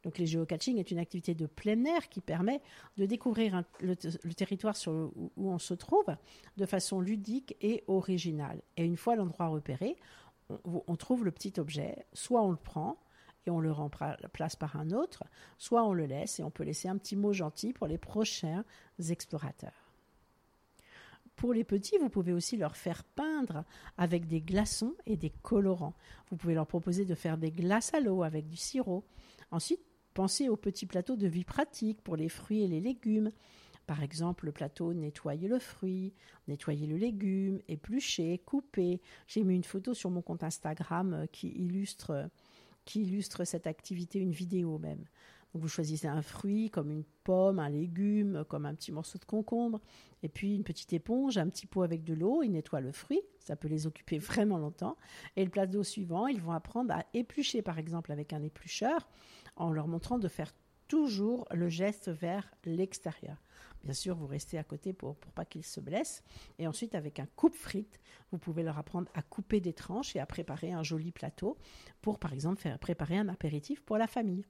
Donc 0.03 0.17
les 0.17 0.25
géocaching 0.25 0.77
est 0.77 0.91
une 0.91 0.99
activité 0.99 1.33
de 1.35 1.45
plein 1.45 1.83
air 1.85 2.09
qui 2.09 2.21
permet 2.21 2.61
de 2.97 3.05
découvrir 3.05 3.63
le, 3.79 3.95
territoire 4.33 4.75
où, 4.87 5.31
on 5.37 5.59
se 5.59 5.73
trouve 5.73 6.15
de 6.57 6.65
façon 6.65 7.01
ludique 7.01 7.55
et 7.61 7.83
originale. 7.87 8.61
Et 8.77 8.85
une 8.85 8.97
fois 8.97 9.15
l'endroit 9.15 9.47
repéré, 9.47 9.95
on, 10.65 10.95
trouve 10.95 11.23
le 11.23 11.31
petit 11.31 11.53
objet, 11.59 12.05
soit 12.13 12.41
on 12.41 12.51
le 12.51 12.57
prend 12.57 12.97
et 13.45 13.49
on 13.49 13.59
le 13.59 13.71
remplace 13.71 14.55
par 14.55 14.75
un 14.75 14.91
autre, 14.91 15.23
soit 15.57 15.83
on 15.83 15.93
le 15.93 16.05
laisse 16.05 16.39
et 16.39 16.43
on 16.43 16.51
peut 16.51 16.63
laisser 16.63 16.87
un 16.87 16.97
petit 16.97 17.15
mot 17.15 17.33
gentil 17.33 17.73
pour 17.73 17.87
les 17.87 17.97
prochains 17.97 18.63
explorateurs. 19.09 19.80
Pour 21.41 21.53
les 21.53 21.63
petits, 21.63 21.97
vous 21.97 22.09
pouvez 22.09 22.33
aussi 22.33 22.55
leur 22.55 22.77
faire 22.77 23.03
peindre 23.03 23.63
avec 23.97 24.27
des 24.27 24.41
glaçons 24.41 24.93
et 25.07 25.17
des 25.17 25.31
colorants. 25.31 25.95
Vous 26.29 26.37
pouvez 26.37 26.53
leur 26.53 26.67
proposer 26.67 27.03
de 27.03 27.15
faire 27.15 27.39
des 27.39 27.49
glaces 27.49 27.95
à 27.95 27.99
l'eau 27.99 28.21
avec 28.21 28.47
du 28.47 28.55
sirop. 28.55 29.03
Ensuite, 29.49 29.79
pensez 30.13 30.49
au 30.49 30.55
petit 30.55 30.85
plateau 30.85 31.15
de 31.15 31.25
vie 31.25 31.43
pratique 31.43 31.99
pour 32.03 32.15
les 32.15 32.29
fruits 32.29 32.61
et 32.61 32.67
les 32.67 32.79
légumes. 32.79 33.31
Par 33.87 34.03
exemple, 34.03 34.45
le 34.45 34.51
plateau 34.51 34.93
nettoyer 34.93 35.47
le 35.47 35.57
fruit, 35.57 36.13
nettoyer 36.47 36.85
le 36.85 36.97
légume, 36.97 37.59
éplucher, 37.67 38.37
couper. 38.45 39.01
J'ai 39.25 39.43
mis 39.43 39.55
une 39.55 39.63
photo 39.63 39.95
sur 39.95 40.11
mon 40.11 40.21
compte 40.21 40.43
Instagram 40.43 41.13
euh, 41.15 41.25
qui 41.25 41.47
illustre, 41.47 42.29
qui 42.85 43.01
illustre 43.01 43.45
cette 43.45 43.65
activité, 43.65 44.19
une 44.19 44.31
vidéo 44.31 44.77
même. 44.77 45.05
Vous 45.53 45.67
choisissez 45.67 46.07
un 46.07 46.21
fruit 46.21 46.69
comme 46.69 46.91
une 46.91 47.03
pomme, 47.23 47.59
un 47.59 47.69
légume, 47.69 48.45
comme 48.47 48.65
un 48.65 48.73
petit 48.73 48.91
morceau 48.91 49.17
de 49.17 49.25
concombre, 49.25 49.81
et 50.23 50.29
puis 50.29 50.55
une 50.55 50.63
petite 50.63 50.93
éponge, 50.93 51.37
un 51.37 51.49
petit 51.49 51.67
pot 51.67 51.83
avec 51.83 52.03
de 52.03 52.13
l'eau, 52.13 52.43
ils 52.43 52.51
nettoient 52.51 52.81
le 52.81 52.91
fruit, 52.91 53.21
ça 53.39 53.55
peut 53.55 53.67
les 53.67 53.87
occuper 53.87 54.17
vraiment 54.17 54.57
longtemps. 54.57 54.97
Et 55.35 55.43
le 55.43 55.51
plateau 55.51 55.83
suivant, 55.83 56.27
ils 56.27 56.41
vont 56.41 56.53
apprendre 56.53 56.93
à 56.93 57.05
éplucher 57.13 57.61
par 57.61 57.77
exemple 57.77 58.11
avec 58.11 58.33
un 58.33 58.41
éplucheur, 58.41 59.07
en 59.55 59.71
leur 59.71 59.87
montrant 59.87 60.19
de 60.19 60.27
faire 60.27 60.53
toujours 60.87 61.47
le 61.51 61.69
geste 61.69 62.09
vers 62.09 62.51
l'extérieur. 62.65 63.41
Bien 63.83 63.93
sûr, 63.93 64.15
vous 64.15 64.27
restez 64.27 64.57
à 64.57 64.63
côté 64.63 64.91
pour, 64.91 65.15
pour 65.15 65.31
pas 65.31 65.45
qu'ils 65.45 65.63
se 65.63 65.79
blessent. 65.79 66.21
Et 66.59 66.67
ensuite, 66.67 66.95
avec 66.95 67.19
un 67.19 67.27
coupe-frites, 67.37 67.99
vous 68.31 68.37
pouvez 68.37 68.61
leur 68.61 68.77
apprendre 68.77 69.09
à 69.13 69.21
couper 69.21 69.61
des 69.61 69.71
tranches 69.71 70.15
et 70.15 70.19
à 70.19 70.25
préparer 70.25 70.73
un 70.73 70.83
joli 70.83 71.11
plateau 71.11 71.57
pour, 72.01 72.19
par 72.19 72.33
exemple, 72.33 72.61
faire 72.61 72.77
préparer 72.77 73.17
un 73.17 73.29
apéritif 73.29 73.81
pour 73.81 73.97
la 73.97 74.07
famille. 74.07 74.45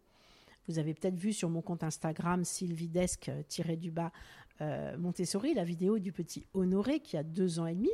Vous 0.68 0.80
avez 0.80 0.94
peut-être 0.94 1.18
vu 1.18 1.34
sur 1.34 1.50
mon 1.50 1.62
compte 1.62 1.84
Instagram 1.84 2.44
sylvidesque-du-bas 2.44 4.12
euh, 4.62 4.96
Montessori 4.98 5.54
la 5.54 5.64
vidéo 5.64 5.98
du 5.98 6.12
petit 6.12 6.46
Honoré 6.54 7.00
qui 7.00 7.18
a 7.18 7.24
deux 7.24 7.60
ans 7.60 7.66
et 7.66 7.74
demi 7.74 7.90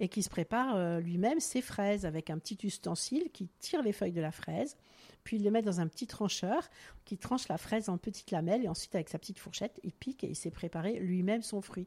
et 0.00 0.08
qui 0.08 0.22
se 0.22 0.28
prépare 0.28 0.76
euh, 0.76 1.00
lui-même 1.00 1.38
ses 1.40 1.60
fraises 1.60 2.06
avec 2.06 2.30
un 2.30 2.38
petit 2.38 2.58
ustensile 2.66 3.30
qui 3.32 3.48
tire 3.58 3.82
les 3.82 3.92
feuilles 3.92 4.12
de 4.12 4.20
la 4.20 4.32
fraise, 4.32 4.76
puis 5.24 5.36
il 5.36 5.42
les 5.42 5.50
met 5.50 5.62
dans 5.62 5.80
un 5.80 5.86
petit 5.86 6.06
trancheur 6.06 6.68
qui 7.04 7.18
tranche 7.18 7.48
la 7.48 7.58
fraise 7.58 7.88
en 7.88 7.98
petites 7.98 8.30
lamelles 8.30 8.64
et 8.64 8.68
ensuite 8.68 8.94
avec 8.94 9.08
sa 9.08 9.18
petite 9.18 9.38
fourchette, 9.38 9.78
il 9.84 9.92
pique 9.92 10.24
et 10.24 10.28
il 10.28 10.36
s'est 10.36 10.50
préparé 10.50 10.98
lui-même 10.98 11.42
son 11.42 11.60
fruit. 11.60 11.86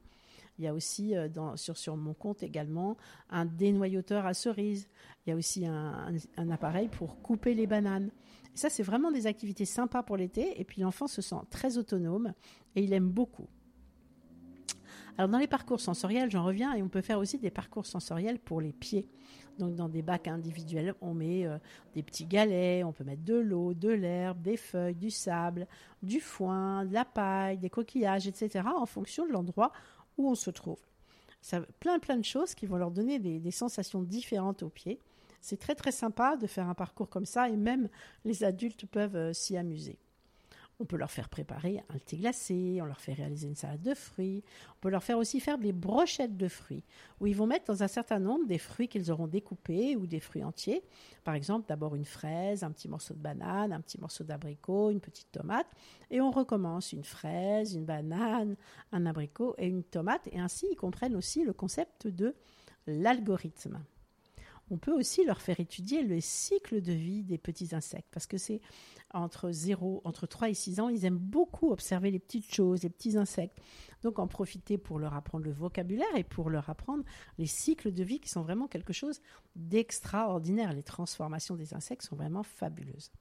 Il 0.57 0.65
y 0.65 0.67
a 0.67 0.73
aussi 0.73 1.15
euh, 1.15 1.27
sur, 1.55 1.77
sur 1.77 1.97
mon 1.97 2.13
compte 2.13 2.43
également 2.43 2.97
un 3.29 3.45
dénoyauteur 3.45 4.25
à 4.25 4.33
cerises. 4.33 4.87
Il 5.25 5.31
y 5.31 5.33
a 5.33 5.35
aussi 5.35 5.65
un, 5.65 6.13
appareil 6.51 6.87
pour 6.87 7.21
couper 7.21 7.53
les 7.53 7.67
bananes. 7.67 8.11
Ça, 8.53 8.69
c'est 8.69 8.83
vraiment 8.83 9.11
des 9.11 9.27
activités 9.27 9.65
sympas 9.65 10.03
pour 10.03 10.17
l'été. 10.17 10.59
Et 10.59 10.63
puis 10.63 10.81
l'enfant 10.81 11.07
se 11.07 11.21
sent 11.21 11.35
très 11.49 11.77
autonome 11.77 12.33
et 12.75 12.83
il 12.83 12.93
aime 12.93 13.09
beaucoup. 13.09 13.47
Alors 15.17 15.29
dans 15.29 15.37
les 15.37 15.47
parcours 15.47 15.79
sensoriels, 15.79 16.31
j'en 16.31 16.43
reviens, 16.43 16.73
et 16.73 16.81
on 16.81 16.89
peut 16.89 17.01
faire 17.01 17.19
aussi 17.19 17.37
des 17.37 17.51
parcours 17.51 17.85
sensoriels 17.85 18.39
pour 18.39 18.61
les 18.61 18.71
pieds. 18.71 19.07
Donc 19.59 19.75
dans 19.75 19.89
des 19.89 20.01
bacs 20.01 20.27
individuels, 20.27 20.95
on 21.01 21.13
met 21.13 21.45
euh, 21.45 21.57
des 21.93 22.01
petits 22.01 22.25
galets, 22.25 22.83
on 22.85 22.93
peut 22.93 23.03
mettre 23.03 23.23
de 23.23 23.35
l'eau, 23.35 23.73
de 23.73 23.89
l'herbe, 23.89 24.41
des 24.41 24.57
feuilles, 24.57 24.95
du 24.95 25.11
sable, 25.11 25.67
du 26.01 26.21
foin, 26.21 26.85
de 26.85 26.93
la 26.93 27.05
paille, 27.05 27.57
des 27.57 27.69
coquillages, 27.69 28.27
etc. 28.27 28.65
en 28.75 28.85
fonction 28.85 29.27
de 29.27 29.31
l'endroit 29.31 29.71
où 30.17 30.29
on 30.29 30.35
se 30.35 30.49
trouve. 30.49 30.79
Ça, 31.41 31.61
plein 31.79 31.99
plein 31.99 32.17
de 32.17 32.25
choses 32.25 32.55
qui 32.55 32.65
vont 32.65 32.77
leur 32.77 32.91
donner 32.91 33.19
des 33.19 33.51
sensations 33.51 34.01
différentes 34.03 34.63
aux 34.63 34.69
pieds. 34.69 34.99
C'est 35.41 35.57
très 35.57 35.75
très 35.75 35.91
sympa 35.91 36.37
de 36.37 36.47
faire 36.47 36.69
un 36.69 36.75
parcours 36.75 37.09
comme 37.09 37.25
ça 37.25 37.49
et 37.49 37.57
même 37.57 37.89
les 38.25 38.43
adultes 38.43 38.85
peuvent 38.85 39.15
euh, 39.15 39.33
s'y 39.33 39.57
amuser. 39.57 39.97
On 40.79 40.85
peut 40.85 40.97
leur 40.97 41.11
faire 41.11 41.29
préparer 41.29 41.79
un 41.89 41.99
thé 41.99 42.17
glacé, 42.17 42.79
on 42.81 42.85
leur 42.85 42.99
fait 42.99 43.13
réaliser 43.13 43.47
une 43.47 43.55
salade 43.55 43.83
de 43.83 43.93
fruits, 43.93 44.43
on 44.71 44.79
peut 44.81 44.89
leur 44.89 45.03
faire 45.03 45.19
aussi 45.19 45.39
faire 45.39 45.59
des 45.59 45.73
brochettes 45.73 46.37
de 46.37 46.47
fruits, 46.47 46.83
où 47.19 47.27
ils 47.27 47.35
vont 47.35 47.45
mettre 47.45 47.65
dans 47.65 47.83
un 47.83 47.87
certain 47.87 48.17
nombre 48.17 48.47
des 48.47 48.57
fruits 48.57 48.87
qu'ils 48.87 49.11
auront 49.11 49.27
découpés 49.27 49.95
ou 49.95 50.07
des 50.07 50.19
fruits 50.19 50.43
entiers. 50.43 50.81
Par 51.23 51.35
exemple, 51.35 51.67
d'abord 51.67 51.93
une 51.93 52.05
fraise, 52.05 52.63
un 52.63 52.71
petit 52.71 52.87
morceau 52.87 53.13
de 53.13 53.19
banane, 53.19 53.73
un 53.73 53.79
petit 53.79 53.99
morceau 53.99 54.23
d'abricot, 54.23 54.89
une 54.89 55.01
petite 55.01 55.31
tomate, 55.31 55.67
et 56.09 56.19
on 56.19 56.31
recommence 56.31 56.93
une 56.93 57.03
fraise, 57.03 57.75
une 57.75 57.85
banane, 57.85 58.55
un 58.91 59.05
abricot 59.05 59.53
et 59.59 59.67
une 59.67 59.83
tomate, 59.83 60.27
et 60.31 60.39
ainsi 60.39 60.65
ils 60.71 60.75
comprennent 60.75 61.15
aussi 61.15 61.43
le 61.43 61.53
concept 61.53 62.07
de 62.07 62.33
l'algorithme 62.87 63.79
on 64.71 64.77
peut 64.77 64.93
aussi 64.93 65.25
leur 65.25 65.41
faire 65.41 65.59
étudier 65.59 66.01
le 66.01 66.19
cycle 66.21 66.81
de 66.81 66.93
vie 66.93 67.23
des 67.23 67.37
petits 67.37 67.75
insectes 67.75 68.07
parce 68.11 68.25
que 68.25 68.37
c'est 68.37 68.61
entre 69.13 69.51
0, 69.51 70.01
entre 70.05 70.25
3 70.25 70.49
et 70.49 70.53
6 70.53 70.79
ans, 70.79 70.87
ils 70.87 71.03
aiment 71.03 71.17
beaucoup 71.17 71.71
observer 71.71 72.09
les 72.09 72.19
petites 72.19 72.51
choses, 72.53 72.83
les 72.83 72.89
petits 72.89 73.17
insectes. 73.17 73.57
Donc 74.03 74.17
en 74.17 74.27
profiter 74.27 74.77
pour 74.77 74.97
leur 74.97 75.13
apprendre 75.13 75.43
le 75.43 75.51
vocabulaire 75.51 76.15
et 76.15 76.23
pour 76.23 76.49
leur 76.49 76.69
apprendre 76.69 77.03
les 77.37 77.45
cycles 77.45 77.91
de 77.91 78.03
vie 78.03 78.21
qui 78.21 78.29
sont 78.29 78.41
vraiment 78.41 78.67
quelque 78.67 78.93
chose 78.93 79.19
d'extraordinaire. 79.55 80.73
Les 80.73 80.83
transformations 80.83 81.55
des 81.55 81.73
insectes 81.73 82.03
sont 82.03 82.15
vraiment 82.15 82.43
fabuleuses. 82.43 83.11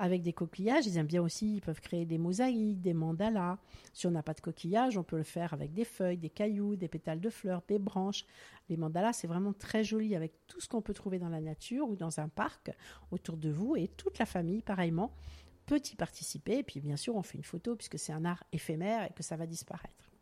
Avec 0.00 0.22
des 0.22 0.32
coquillages, 0.32 0.86
ils 0.86 0.96
aiment 0.96 1.08
bien 1.08 1.22
aussi, 1.22 1.56
ils 1.56 1.60
peuvent 1.60 1.80
créer 1.80 2.06
des 2.06 2.18
mosaïques, 2.18 2.80
des 2.80 2.94
mandalas. 2.94 3.58
Si 3.92 4.06
on 4.06 4.12
n'a 4.12 4.22
pas 4.22 4.34
de 4.34 4.40
coquillages, 4.40 4.96
on 4.96 5.02
peut 5.02 5.16
le 5.16 5.24
faire 5.24 5.52
avec 5.52 5.72
des 5.72 5.84
feuilles, 5.84 6.18
des 6.18 6.30
cailloux, 6.30 6.76
des 6.76 6.86
pétales 6.86 7.20
de 7.20 7.30
fleurs, 7.30 7.62
des 7.66 7.80
branches. 7.80 8.24
Les 8.68 8.76
mandalas, 8.76 9.12
c'est 9.12 9.26
vraiment 9.26 9.52
très 9.52 9.82
joli 9.82 10.14
avec 10.14 10.32
tout 10.46 10.60
ce 10.60 10.68
qu'on 10.68 10.82
peut 10.82 10.94
trouver 10.94 11.18
dans 11.18 11.28
la 11.28 11.40
nature 11.40 11.88
ou 11.88 11.96
dans 11.96 12.20
un 12.20 12.28
parc 12.28 12.70
autour 13.10 13.36
de 13.36 13.50
vous 13.50 13.74
et 13.74 13.88
toute 13.88 14.18
la 14.18 14.26
famille, 14.26 14.62
pareillement, 14.62 15.12
peut 15.66 15.82
y 15.92 15.96
participer. 15.96 16.58
Et 16.58 16.62
puis, 16.62 16.80
bien 16.80 16.96
sûr, 16.96 17.16
on 17.16 17.22
fait 17.22 17.36
une 17.38 17.44
photo 17.44 17.74
puisque 17.74 17.98
c'est 17.98 18.12
un 18.12 18.24
art 18.24 18.44
éphémère 18.52 19.04
et 19.04 19.12
que 19.12 19.24
ça 19.24 19.36
va 19.36 19.46
disparaître. 19.46 20.12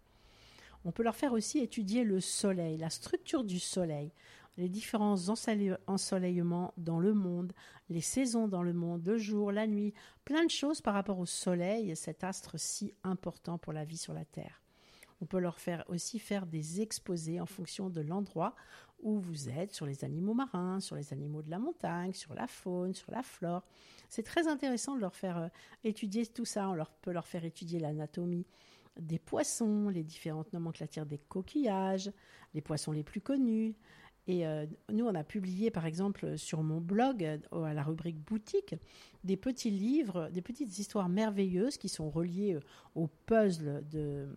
On 0.86 0.92
peut 0.92 1.02
leur 1.02 1.16
faire 1.16 1.32
aussi 1.32 1.58
étudier 1.58 2.04
le 2.04 2.20
soleil, 2.20 2.78
la 2.78 2.90
structure 2.90 3.44
du 3.44 3.58
soleil 3.58 4.10
les 4.56 4.68
différents 4.68 5.16
ensoleillements 5.28 6.72
dans 6.76 6.98
le 6.98 7.14
monde, 7.14 7.52
les 7.88 8.00
saisons 8.00 8.48
dans 8.48 8.62
le 8.62 8.72
monde, 8.72 9.06
le 9.06 9.18
jour, 9.18 9.52
la 9.52 9.66
nuit, 9.66 9.92
plein 10.24 10.44
de 10.44 10.50
choses 10.50 10.80
par 10.80 10.94
rapport 10.94 11.18
au 11.18 11.26
Soleil, 11.26 11.94
cet 11.96 12.24
astre 12.24 12.58
si 12.58 12.94
important 13.04 13.58
pour 13.58 13.72
la 13.72 13.84
vie 13.84 13.98
sur 13.98 14.12
la 14.12 14.24
Terre. 14.24 14.62
On 15.20 15.26
peut 15.26 15.38
leur 15.38 15.58
faire 15.58 15.84
aussi 15.88 16.18
faire 16.18 16.46
des 16.46 16.80
exposés 16.80 17.40
en 17.40 17.46
fonction 17.46 17.88
de 17.88 18.00
l'endroit 18.00 18.54
où 19.00 19.18
vous 19.18 19.48
êtes, 19.48 19.72
sur 19.72 19.86
les 19.86 20.04
animaux 20.04 20.34
marins, 20.34 20.80
sur 20.80 20.96
les 20.96 21.12
animaux 21.12 21.42
de 21.42 21.50
la 21.50 21.58
montagne, 21.58 22.12
sur 22.12 22.34
la 22.34 22.46
faune, 22.46 22.94
sur 22.94 23.10
la 23.12 23.22
flore. 23.22 23.62
C'est 24.08 24.22
très 24.22 24.48
intéressant 24.48 24.94
de 24.94 25.00
leur 25.00 25.14
faire 25.14 25.38
euh, 25.38 25.48
étudier 25.84 26.26
tout 26.26 26.44
ça. 26.44 26.68
On 26.68 26.76
peut 27.02 27.12
leur 27.12 27.26
faire 27.26 27.44
étudier 27.44 27.78
l'anatomie 27.78 28.46
des 28.98 29.18
poissons, 29.18 29.88
les 29.88 30.04
différentes 30.04 30.52
nomenclatures 30.52 31.06
des 31.06 31.18
coquillages, 31.18 32.10
les 32.54 32.62
poissons 32.62 32.92
les 32.92 33.04
plus 33.04 33.20
connus, 33.20 33.74
et 34.28 34.46
euh, 34.46 34.66
nous, 34.92 35.06
on 35.06 35.14
a 35.14 35.22
publié, 35.22 35.70
par 35.70 35.86
exemple, 35.86 36.36
sur 36.36 36.62
mon 36.62 36.80
blog, 36.80 37.22
euh, 37.22 37.62
à 37.62 37.74
la 37.74 37.84
rubrique 37.84 38.18
boutique, 38.18 38.74
des 39.22 39.36
petits 39.36 39.70
livres, 39.70 40.30
des 40.32 40.42
petites 40.42 40.78
histoires 40.78 41.08
merveilleuses 41.08 41.78
qui 41.78 41.88
sont 41.88 42.10
reliées 42.10 42.54
euh, 42.54 42.60
au 42.96 43.08
puzzle 43.26 43.84
de, 43.88 44.28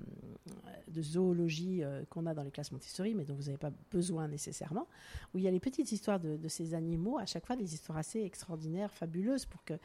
zoologie 1.01 1.81
qu'on 2.10 2.25
a 2.25 2.34
dans 2.34 2.43
les 2.43 2.51
classes 2.51 2.74
Montessori, 2.74 3.15
mais 3.15 3.24
dont 3.24 3.34
vous 3.34 3.43
n'avez 3.43 3.58
pas 3.58 3.72
besoin 3.89 4.27
nécessairement, 4.27 4.86
où 5.34 5.38
il 5.38 5.46
y 5.46 5.48
a 5.48 5.51
les 5.51 5.62
petites 5.62 5.91
histoires 5.93 6.19
de, 6.19 6.48
ces 6.50 6.74
animaux, 6.74 7.17
à 7.17 7.25
chaque 7.25 7.46
fois 7.46 7.55
des 7.55 7.74
histoires 7.74 7.98
assez 7.98 8.22
extraordinaires, 8.22 8.91
fabuleuses, 8.91 9.46
pour 9.46 9.63
qu'ils 9.63 9.79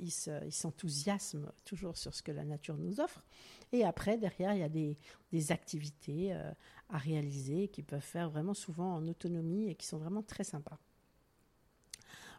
ils 0.00 0.10
s'enthousiasment 0.52 1.52
toujours 1.64 1.96
sur 1.96 2.12
ce 2.12 2.24
que 2.24 2.32
la 2.32 2.44
nature 2.44 2.76
nous 2.76 2.98
offre. 2.98 3.22
Et 3.70 3.84
après, 3.84 4.18
derrière, 4.18 4.52
il 4.54 4.60
y 4.60 4.64
a 4.64 4.68
des 4.68 5.52
activités 5.52 6.34
à 6.92 6.98
réaliser, 6.98 7.68
qui 7.68 7.82
peuvent 7.82 8.00
faire 8.00 8.30
vraiment 8.30 8.54
souvent 8.54 8.94
en 8.94 9.08
autonomie 9.08 9.68
et 9.68 9.74
qui 9.74 9.86
sont 9.86 9.98
vraiment 9.98 10.22
très 10.22 10.44
sympas. 10.44 10.78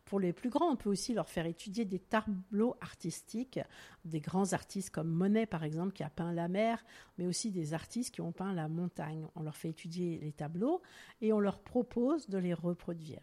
Pour 0.05 0.19
les 0.19 0.33
plus 0.33 0.49
grands, 0.49 0.71
on 0.71 0.75
peut 0.75 0.89
aussi 0.89 1.13
leur 1.13 1.29
faire 1.29 1.45
étudier 1.45 1.85
des 1.85 1.99
tableaux 1.99 2.75
artistiques, 2.81 3.59
des 4.03 4.19
grands 4.19 4.53
artistes 4.53 4.89
comme 4.89 5.07
Monet 5.07 5.45
par 5.45 5.63
exemple 5.63 5.93
qui 5.93 6.03
a 6.03 6.09
peint 6.09 6.33
la 6.33 6.47
mer, 6.47 6.83
mais 7.17 7.25
aussi 7.25 7.51
des 7.51 7.73
artistes 7.73 8.13
qui 8.13 8.21
ont 8.21 8.33
peint 8.33 8.53
la 8.53 8.67
montagne. 8.67 9.25
On 9.35 9.43
leur 9.43 9.55
fait 9.55 9.69
étudier 9.69 10.19
les 10.19 10.33
tableaux 10.33 10.81
et 11.21 11.31
on 11.31 11.39
leur 11.39 11.59
propose 11.59 12.27
de 12.29 12.37
les 12.37 12.53
reproduire. 12.53 13.21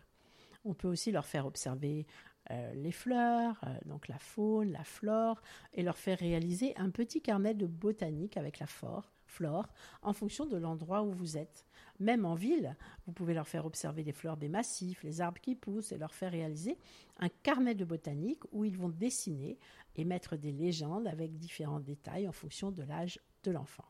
On 0.64 0.74
peut 0.74 0.88
aussi 0.88 1.12
leur 1.12 1.26
faire 1.26 1.46
observer 1.46 2.06
euh, 2.50 2.72
les 2.74 2.92
fleurs, 2.92 3.60
euh, 3.64 3.74
donc 3.84 4.08
la 4.08 4.18
faune, 4.18 4.72
la 4.72 4.84
flore, 4.84 5.40
et 5.74 5.82
leur 5.82 5.98
faire 5.98 6.18
réaliser 6.18 6.76
un 6.76 6.90
petit 6.90 7.20
carnet 7.20 7.54
de 7.54 7.66
botanique 7.66 8.36
avec 8.36 8.58
la 8.58 8.66
flore, 8.66 9.12
flore 9.30 9.68
en 10.02 10.12
fonction 10.12 10.44
de 10.46 10.56
l'endroit 10.56 11.02
où 11.02 11.12
vous 11.12 11.38
êtes. 11.38 11.64
Même 11.98 12.24
en 12.24 12.34
ville, 12.34 12.76
vous 13.06 13.12
pouvez 13.12 13.34
leur 13.34 13.48
faire 13.48 13.66
observer 13.66 14.02
les 14.02 14.12
fleurs 14.12 14.36
des 14.36 14.48
massifs, 14.48 15.02
les 15.02 15.20
arbres 15.20 15.40
qui 15.40 15.54
poussent 15.54 15.92
et 15.92 15.98
leur 15.98 16.14
faire 16.14 16.32
réaliser 16.32 16.76
un 17.18 17.28
carnet 17.28 17.74
de 17.74 17.84
botanique 17.84 18.42
où 18.52 18.64
ils 18.64 18.76
vont 18.76 18.88
dessiner 18.88 19.58
et 19.96 20.04
mettre 20.04 20.36
des 20.36 20.52
légendes 20.52 21.06
avec 21.06 21.36
différents 21.36 21.80
détails 21.80 22.28
en 22.28 22.32
fonction 22.32 22.70
de 22.70 22.82
l'âge 22.82 23.20
de 23.44 23.50
l'enfant. 23.50 23.84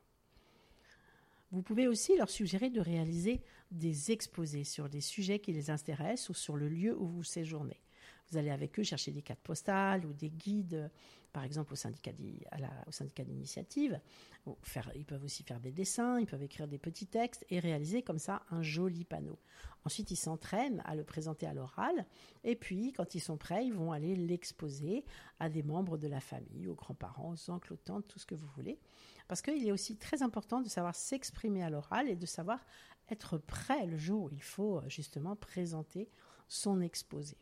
Vous 1.53 1.63
pouvez 1.63 1.89
aussi 1.89 2.17
leur 2.17 2.31
suggérer 2.31 2.71
de 2.71 2.81
réaliser 2.81 3.41
des 3.73 4.13
exposés 4.13 4.65
sur 4.65 4.89
des 4.89 5.01
sujets 5.01 5.41
qui 5.41 5.53
les 5.53 5.71
intéressent 5.71 6.31
ou 6.31 6.35
sur 6.35 6.57
le 6.57 6.69
lieu 6.69 6.97
où 6.97 7.07
vous 7.07 7.25
séjournez. 7.25 7.81
Vous 8.31 8.39
allez 8.39 8.51
avec 8.51 8.79
eux 8.79 8.85
chercher 8.85 9.11
des 9.11 9.23
cartes 9.23 9.41
postales 9.41 10.07
ou 10.07 10.13
des 10.13 10.31
guides, 10.31 10.91
par 11.33 11.45
exemple 11.45 11.73
au 11.73 11.77
syndicat 11.77 12.13
d'initiative. 12.13 14.01
Ils 14.95 15.05
peuvent 15.05 15.25
aussi 15.25 15.43
faire 15.43 15.61
des 15.61 15.73
dessins, 15.73 16.19
ils 16.19 16.27
peuvent 16.27 16.43
écrire 16.43 16.67
des 16.67 16.79
petits 16.79 17.07
textes 17.07 17.45
et 17.51 17.59
réaliser 17.59 18.03
comme 18.03 18.19
ça 18.19 18.43
un 18.51 18.63
joli 18.63 19.05
panneau. 19.05 19.39
Ensuite, 19.85 20.11
ils 20.11 20.17
s'entraînent 20.17 20.83
à 20.85 20.95
le 20.95 21.05
présenter 21.05 21.47
à 21.47 21.55
l'oral. 21.55 22.07
Et 22.45 22.57
puis, 22.57 22.93
quand 22.93 23.15
ils 23.15 23.21
sont 23.21 23.37
prêts, 23.37 23.67
ils 23.67 23.73
vont 23.73 23.93
aller 23.93 24.15
l'exposer 24.15 25.05
à 25.39 25.49
des 25.49 25.63
membres 25.63 25.97
de 25.97 26.09
la 26.09 26.21
famille, 26.21 26.69
aux 26.69 26.75
grands-parents, 26.75 27.33
aux 27.33 27.51
oncles, 27.51 27.73
aux 27.73 27.79
tantes, 27.79 28.07
tout 28.09 28.19
ce 28.19 28.27
que 28.27 28.35
vous 28.35 28.49
voulez. 28.57 28.79
Parce 29.29 29.43
qu'il 29.43 29.67
est 29.67 29.73
aussi 29.73 29.97
très 29.97 30.23
important 30.23 30.61
de 30.61 30.69
savoir 30.69 30.95
s'exprimer 30.95 31.63
à 31.63 31.71
l'oral 31.71 32.09
et 32.09 32.17
de 32.17 32.27
savoir 32.27 32.61
être 33.11 33.39
prêt 33.39 33.87
le 33.87 33.97
jour 33.97 34.25
où 34.25 34.31
il 34.31 34.43
faut 34.43 34.79
euh, 34.79 34.89
justement 34.89 35.37
présenter 35.37 36.09
son 36.49 36.81
exposé. 36.81 37.37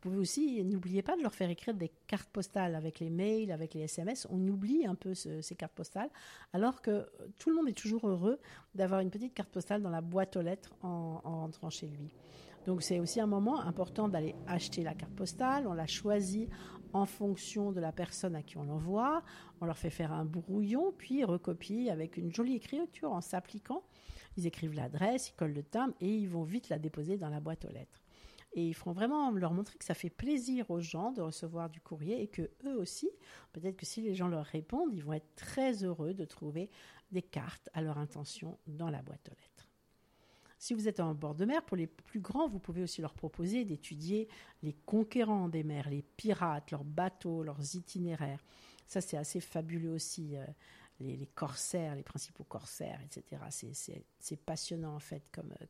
Vous 0.00 0.08
pouvez 0.08 0.16
aussi, 0.22 0.64
n'oubliez 0.64 1.02
pas 1.02 1.14
de 1.14 1.20
leur 1.20 1.34
faire 1.34 1.50
écrire 1.50 1.74
des 1.74 1.90
cartes 2.06 2.30
postales 2.30 2.74
avec 2.74 3.00
les 3.00 3.10
mails, 3.10 3.52
avec 3.52 3.74
les 3.74 3.82
SMS. 3.82 4.26
On 4.30 4.48
oublie 4.48 4.86
un 4.86 4.94
peu 4.94 5.12
ces 5.12 5.54
cartes 5.58 5.74
postales, 5.74 6.08
alors 6.54 6.80
que 6.80 7.06
tout 7.36 7.50
le 7.50 7.56
monde 7.56 7.68
est 7.68 7.76
toujours 7.76 8.08
heureux 8.08 8.38
d'avoir 8.74 9.00
une 9.00 9.10
petite 9.10 9.34
carte 9.34 9.50
postale 9.50 9.82
dans 9.82 9.90
la 9.90 10.00
boîte 10.00 10.36
aux 10.36 10.40
lettres 10.40 10.74
en, 10.82 11.20
en 11.22 11.40
rentrant 11.40 11.68
chez 11.68 11.86
lui. 11.86 12.14
Donc 12.64 12.82
c'est 12.82 12.98
aussi 12.98 13.20
un 13.20 13.26
moment 13.26 13.60
important 13.60 14.08
d'aller 14.08 14.34
acheter 14.46 14.82
la 14.82 14.94
carte 14.94 15.12
postale. 15.12 15.66
On 15.66 15.74
la 15.74 15.86
choisit 15.86 16.48
en 16.94 17.04
fonction 17.04 17.70
de 17.70 17.80
la 17.80 17.92
personne 17.92 18.34
à 18.34 18.42
qui 18.42 18.56
on 18.56 18.64
l'envoie. 18.64 19.22
On 19.60 19.66
leur 19.66 19.76
fait 19.76 19.90
faire 19.90 20.12
un 20.12 20.24
brouillon, 20.24 20.94
puis 20.96 21.24
recopie 21.24 21.90
avec 21.90 22.16
une 22.16 22.34
jolie 22.34 22.54
écriture 22.54 23.12
en 23.12 23.20
s'appliquant. 23.20 23.82
Ils 24.38 24.46
écrivent 24.46 24.72
l'adresse, 24.72 25.28
ils 25.28 25.34
collent 25.34 25.52
le 25.52 25.62
timbre 25.62 25.94
et 26.00 26.08
ils 26.08 26.28
vont 26.28 26.44
vite 26.44 26.70
la 26.70 26.78
déposer 26.78 27.18
dans 27.18 27.28
la 27.28 27.40
boîte 27.40 27.66
aux 27.66 27.72
lettres. 27.72 27.99
Et 28.52 28.66
ils 28.66 28.74
feront 28.74 28.92
vraiment 28.92 29.30
leur 29.30 29.52
montrer 29.52 29.78
que 29.78 29.84
ça 29.84 29.94
fait 29.94 30.10
plaisir 30.10 30.70
aux 30.70 30.80
gens 30.80 31.12
de 31.12 31.22
recevoir 31.22 31.70
du 31.70 31.80
courrier 31.80 32.20
et 32.20 32.26
que 32.26 32.50
eux 32.64 32.76
aussi, 32.76 33.10
peut-être 33.52 33.76
que 33.76 33.86
si 33.86 34.00
les 34.00 34.14
gens 34.14 34.28
leur 34.28 34.44
répondent, 34.44 34.92
ils 34.92 35.04
vont 35.04 35.12
être 35.12 35.34
très 35.36 35.84
heureux 35.84 36.14
de 36.14 36.24
trouver 36.24 36.68
des 37.12 37.22
cartes 37.22 37.68
à 37.74 37.82
leur 37.82 37.98
intention 37.98 38.58
dans 38.66 38.90
la 38.90 39.02
boîte 39.02 39.28
aux 39.28 39.34
lettres. 39.40 39.68
Si 40.58 40.74
vous 40.74 40.88
êtes 40.88 41.00
en 41.00 41.14
bord 41.14 41.34
de 41.34 41.44
mer, 41.44 41.64
pour 41.64 41.76
les 41.76 41.86
plus 41.86 42.20
grands, 42.20 42.48
vous 42.48 42.58
pouvez 42.58 42.82
aussi 42.82 43.00
leur 43.00 43.14
proposer 43.14 43.64
d'étudier 43.64 44.28
les 44.62 44.74
conquérants 44.74 45.48
des 45.48 45.62
mers, 45.62 45.88
les 45.88 46.02
pirates, 46.02 46.70
leurs 46.70 46.84
bateaux, 46.84 47.42
leurs 47.42 47.76
itinéraires. 47.76 48.44
Ça, 48.86 49.00
c'est 49.00 49.16
assez 49.16 49.40
fabuleux 49.40 49.92
aussi. 49.92 50.36
Euh, 50.36 50.44
les, 50.98 51.26
corsaires, 51.34 51.94
les 51.94 52.02
principaux 52.02 52.44
corsaires, 52.44 53.00
etc. 53.02 54.04
C'est 54.18 54.36
passionnant 54.36 54.94
en 54.94 55.00
fait 55.00 55.22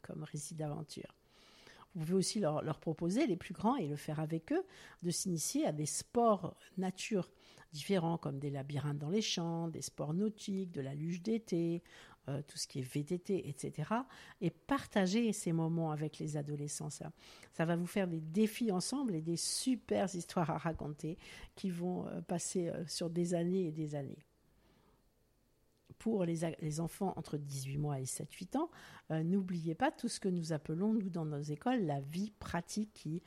comme 0.03 0.25
récit 0.25 0.57
d'aventure. 0.57 1.20
Vous 1.95 2.05
pouvez 2.05 2.15
aussi 2.15 2.41
leur, 2.41 2.79
proposer, 2.79 3.27
les 3.27 3.37
plus 3.37 3.55
grands, 3.55 3.77
et 3.77 3.89
le 3.89 3.97
faire 3.97 4.21
avec 4.21 4.53
eux, 4.53 4.65
de 5.03 5.11
s'initier 5.11 5.67
à 5.67 5.73
des 5.73 5.87
sports 5.87 6.57
nature 6.77 7.31
différents, 7.73 8.17
comme 8.17 8.39
des 8.39 8.51
labyrinthes 8.51 8.99
dans 8.99 9.11
les 9.11 9.23
champs, 9.23 9.69
des 9.69 9.83
sports 9.83 10.15
nautiques, 10.15 10.73
de 10.73 10.81
la 10.81 10.95
luge 10.95 11.23
d'été, 11.23 11.83
euh, 12.29 12.43
tout 12.47 12.59
ce 12.59 12.69
qui 12.69 12.81
est 12.81 12.83
VTT, 12.83 13.49
etc. 13.49 13.93
Et 14.41 14.51
partager 14.51 15.33
ces 15.33 15.53
moments 15.53 15.91
avec 15.91 16.19
les 16.19 16.37
adolescents. 16.37 16.91
Ça, 16.91 17.13
ça 17.53 17.65
va 17.65 17.77
vous 17.77 17.87
faire 17.87 18.07
des 18.07 18.21
défis 18.21 18.71
ensemble 18.71 19.15
et 19.15 19.23
des 19.23 19.37
super 19.37 20.15
histoires 20.15 20.51
à 20.51 20.59
raconter 20.59 21.19
qui 21.57 21.71
vont 21.71 22.07
euh, 22.07 22.21
passer 22.21 22.69
euh, 22.69 22.85
sur 22.87 23.11
des 23.11 23.35
années 23.35 23.67
et 23.67 23.73
des 23.73 23.95
années 23.95 24.27
pour 26.01 26.25
les, 26.25 26.81
enfants 26.81 27.13
entre 27.17 27.37
18 27.37 27.77
mois 27.77 28.01
et 28.01 28.05
7-8 28.05 28.57
ans, 28.57 28.71
n'oubliez 29.11 29.75
pas 29.75 29.91
tout 29.91 30.09
ce 30.09 30.19
que 30.19 30.31
nous 30.31 30.53
appelons, 30.53 30.95
nous, 30.95 31.11
dans 31.11 31.27
nos 31.27 31.43
écoles, 31.43 31.85
la 31.85 32.01
vie 32.01 32.33
pratique 32.41 32.91
qui 32.95 33.23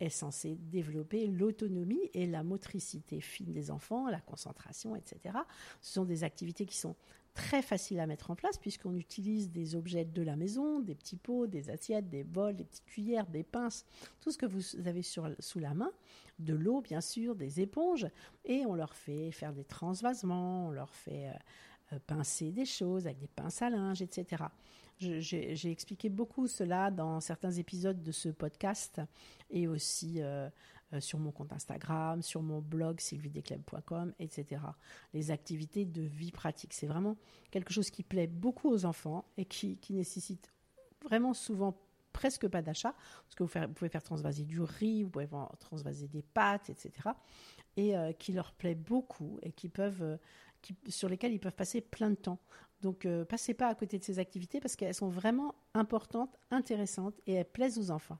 est 0.00 0.10
censée 0.10 0.56
développer 0.56 1.28
l'autonomie 1.28 2.10
et 2.14 2.26
la 2.26 2.42
motricité 2.42 3.20
fine 3.20 3.52
des 3.52 3.70
enfants, 3.70 4.08
la 4.10 4.20
concentration, 4.20 4.96
etc. 4.96 5.38
Ce 5.80 5.94
sont 5.94 6.04
des 6.04 6.24
activités 6.24 6.66
qui 6.66 6.76
sont 6.76 6.96
très 7.32 7.62
faciles 7.62 8.00
à 8.00 8.06
mettre 8.06 8.30
en 8.30 8.34
place 8.34 8.58
puisqu'on 8.58 8.96
utilise 8.96 9.50
des 9.50 9.76
objets 9.76 10.04
de 10.04 10.22
la 10.22 10.36
maison, 10.36 10.80
des 10.80 10.94
petits 10.94 11.16
pots, 11.16 11.46
des 11.46 11.70
assiettes, 11.70 12.08
des 12.08 12.24
bols, 12.24 12.56
des 12.56 12.64
petites 12.64 12.86
cuillères, 12.86 13.26
des 13.26 13.44
pinces, 13.44 13.86
tout 14.20 14.32
ce 14.32 14.38
que 14.38 14.46
vous 14.46 14.62
avez 14.86 15.02
sous 15.02 15.58
la 15.58 15.74
main, 15.74 15.92
de 16.38 16.54
l'eau 16.54 16.80
bien 16.80 17.00
sûr, 17.00 17.36
des 17.36 17.60
éponges, 17.60 18.06
et 18.44 18.66
on 18.66 18.74
leur 18.74 18.94
fait 18.94 19.30
faire 19.30 19.52
des 19.52 19.64
transvasements, 19.64 20.68
on 20.68 20.72
leur 20.72 20.92
fait... 20.92 21.28
Euh, 21.28 21.32
euh, 21.32 21.75
pincer 22.06 22.52
des 22.52 22.64
choses 22.64 23.06
avec 23.06 23.18
des 23.18 23.28
pinces 23.28 23.62
à 23.62 23.70
linge, 23.70 24.02
etc. 24.02 24.44
J'ai 24.98 25.70
expliqué 25.70 26.08
beaucoup 26.08 26.46
cela 26.46 26.90
dans 26.90 27.20
certains 27.20 27.52
épisodes 27.52 28.02
de 28.02 28.12
ce 28.12 28.30
podcast 28.30 29.00
et 29.50 29.68
aussi 29.68 30.22
euh, 30.22 30.48
euh, 30.94 31.00
sur 31.00 31.18
mon 31.18 31.32
compte 31.32 31.52
Instagram, 31.52 32.22
sur 32.22 32.42
mon 32.42 32.62
blog 32.62 33.00
sylvidesclub.com, 33.00 34.14
etc. 34.18 34.62
Les 35.12 35.30
activités 35.30 35.84
de 35.84 36.00
vie 36.00 36.32
pratique, 36.32 36.72
c'est 36.72 36.86
vraiment 36.86 37.18
quelque 37.50 37.74
chose 37.74 37.90
qui 37.90 38.02
plaît 38.02 38.26
beaucoup 38.26 38.70
aux 38.70 38.86
enfants 38.86 39.26
et 39.36 39.44
qui, 39.44 39.78
nécessite 39.90 40.50
vraiment 41.04 41.34
souvent 41.34 41.78
presque 42.14 42.48
pas 42.48 42.62
d'achat, 42.62 42.94
parce 43.24 43.34
que 43.34 43.44
vous, 43.44 43.74
pouvez 43.74 43.90
faire 43.90 44.02
transvaser 44.02 44.44
du 44.44 44.62
riz, 44.62 45.02
vous 45.02 45.10
pouvez 45.10 45.28
transvaser 45.60 46.08
des 46.08 46.22
pâtes, 46.22 46.70
etc. 46.70 47.10
Et 47.76 47.94
qui 48.18 48.32
leur 48.32 48.54
plaît 48.54 48.74
beaucoup 48.74 49.38
et 49.42 49.52
qui 49.52 49.68
peuvent 49.68 50.18
sur 50.88 51.08
lesquels 51.08 51.32
ils 51.32 51.40
peuvent 51.40 51.54
passer 51.54 51.80
plein 51.80 52.10
de 52.10 52.16
temps. 52.16 52.38
Donc, 52.82 53.06
euh, 53.06 53.24
passez 53.24 53.54
pas 53.54 53.68
à 53.68 53.74
côté 53.74 53.98
de 53.98 54.04
ces 54.04 54.18
activités 54.18 54.60
parce 54.60 54.76
qu'elles 54.76 54.94
sont 54.94 55.08
vraiment 55.08 55.54
importantes, 55.74 56.36
intéressantes 56.50 57.20
et 57.26 57.34
elles 57.34 57.50
plaisent 57.50 57.78
aux 57.78 57.90
enfants. 57.90 58.18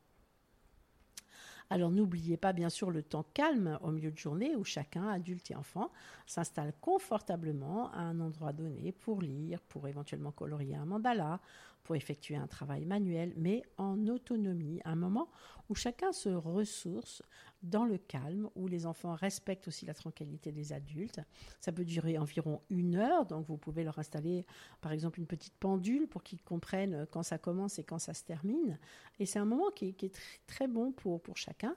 Alors 1.68 1.90
n'oubliez 1.90 2.36
pas 2.36 2.52
bien 2.52 2.68
sûr 2.68 2.90
le 2.90 3.02
temps 3.02 3.26
calme 3.34 3.78
au 3.82 3.90
milieu 3.90 4.12
de 4.12 4.16
journée 4.16 4.54
où 4.54 4.64
chacun, 4.64 5.08
adulte 5.08 5.50
et 5.50 5.56
enfant, 5.56 5.90
s'installe 6.26 6.72
confortablement 6.80 7.90
à 7.92 7.98
un 7.98 8.20
endroit 8.20 8.52
donné 8.52 8.92
pour 8.92 9.20
lire, 9.20 9.60
pour 9.62 9.88
éventuellement 9.88 10.30
colorier 10.30 10.76
un 10.76 10.84
mandala, 10.84 11.40
pour 11.86 11.94
effectuer 11.94 12.34
un 12.34 12.48
travail 12.48 12.84
manuel, 12.84 13.32
mais 13.36 13.62
en 13.76 14.08
autonomie, 14.08 14.80
un 14.84 14.96
moment 14.96 15.28
où 15.68 15.76
chacun 15.76 16.10
se 16.10 16.28
ressource 16.28 17.22
dans 17.62 17.84
le 17.84 17.96
calme, 17.96 18.50
où 18.56 18.66
les 18.66 18.86
enfants 18.86 19.14
respectent 19.14 19.68
aussi 19.68 19.86
la 19.86 19.94
tranquillité 19.94 20.50
des 20.50 20.72
adultes. 20.72 21.20
Ça 21.60 21.70
peut 21.70 21.84
durer 21.84 22.18
environ 22.18 22.60
une 22.70 22.96
heure, 22.96 23.24
donc 23.24 23.46
vous 23.46 23.56
pouvez 23.56 23.84
leur 23.84 24.00
installer 24.00 24.44
par 24.80 24.90
exemple 24.90 25.20
une 25.20 25.28
petite 25.28 25.54
pendule 25.54 26.08
pour 26.08 26.24
qu'ils 26.24 26.42
comprennent 26.42 27.06
quand 27.12 27.22
ça 27.22 27.38
commence 27.38 27.78
et 27.78 27.84
quand 27.84 28.00
ça 28.00 28.14
se 28.14 28.24
termine. 28.24 28.80
Et 29.20 29.26
c'est 29.26 29.38
un 29.38 29.44
moment 29.44 29.70
qui 29.70 29.86
est, 29.86 30.18
très, 30.48 30.66
bon 30.66 30.90
pour, 30.90 31.22
pour 31.22 31.36
chacun. 31.36 31.76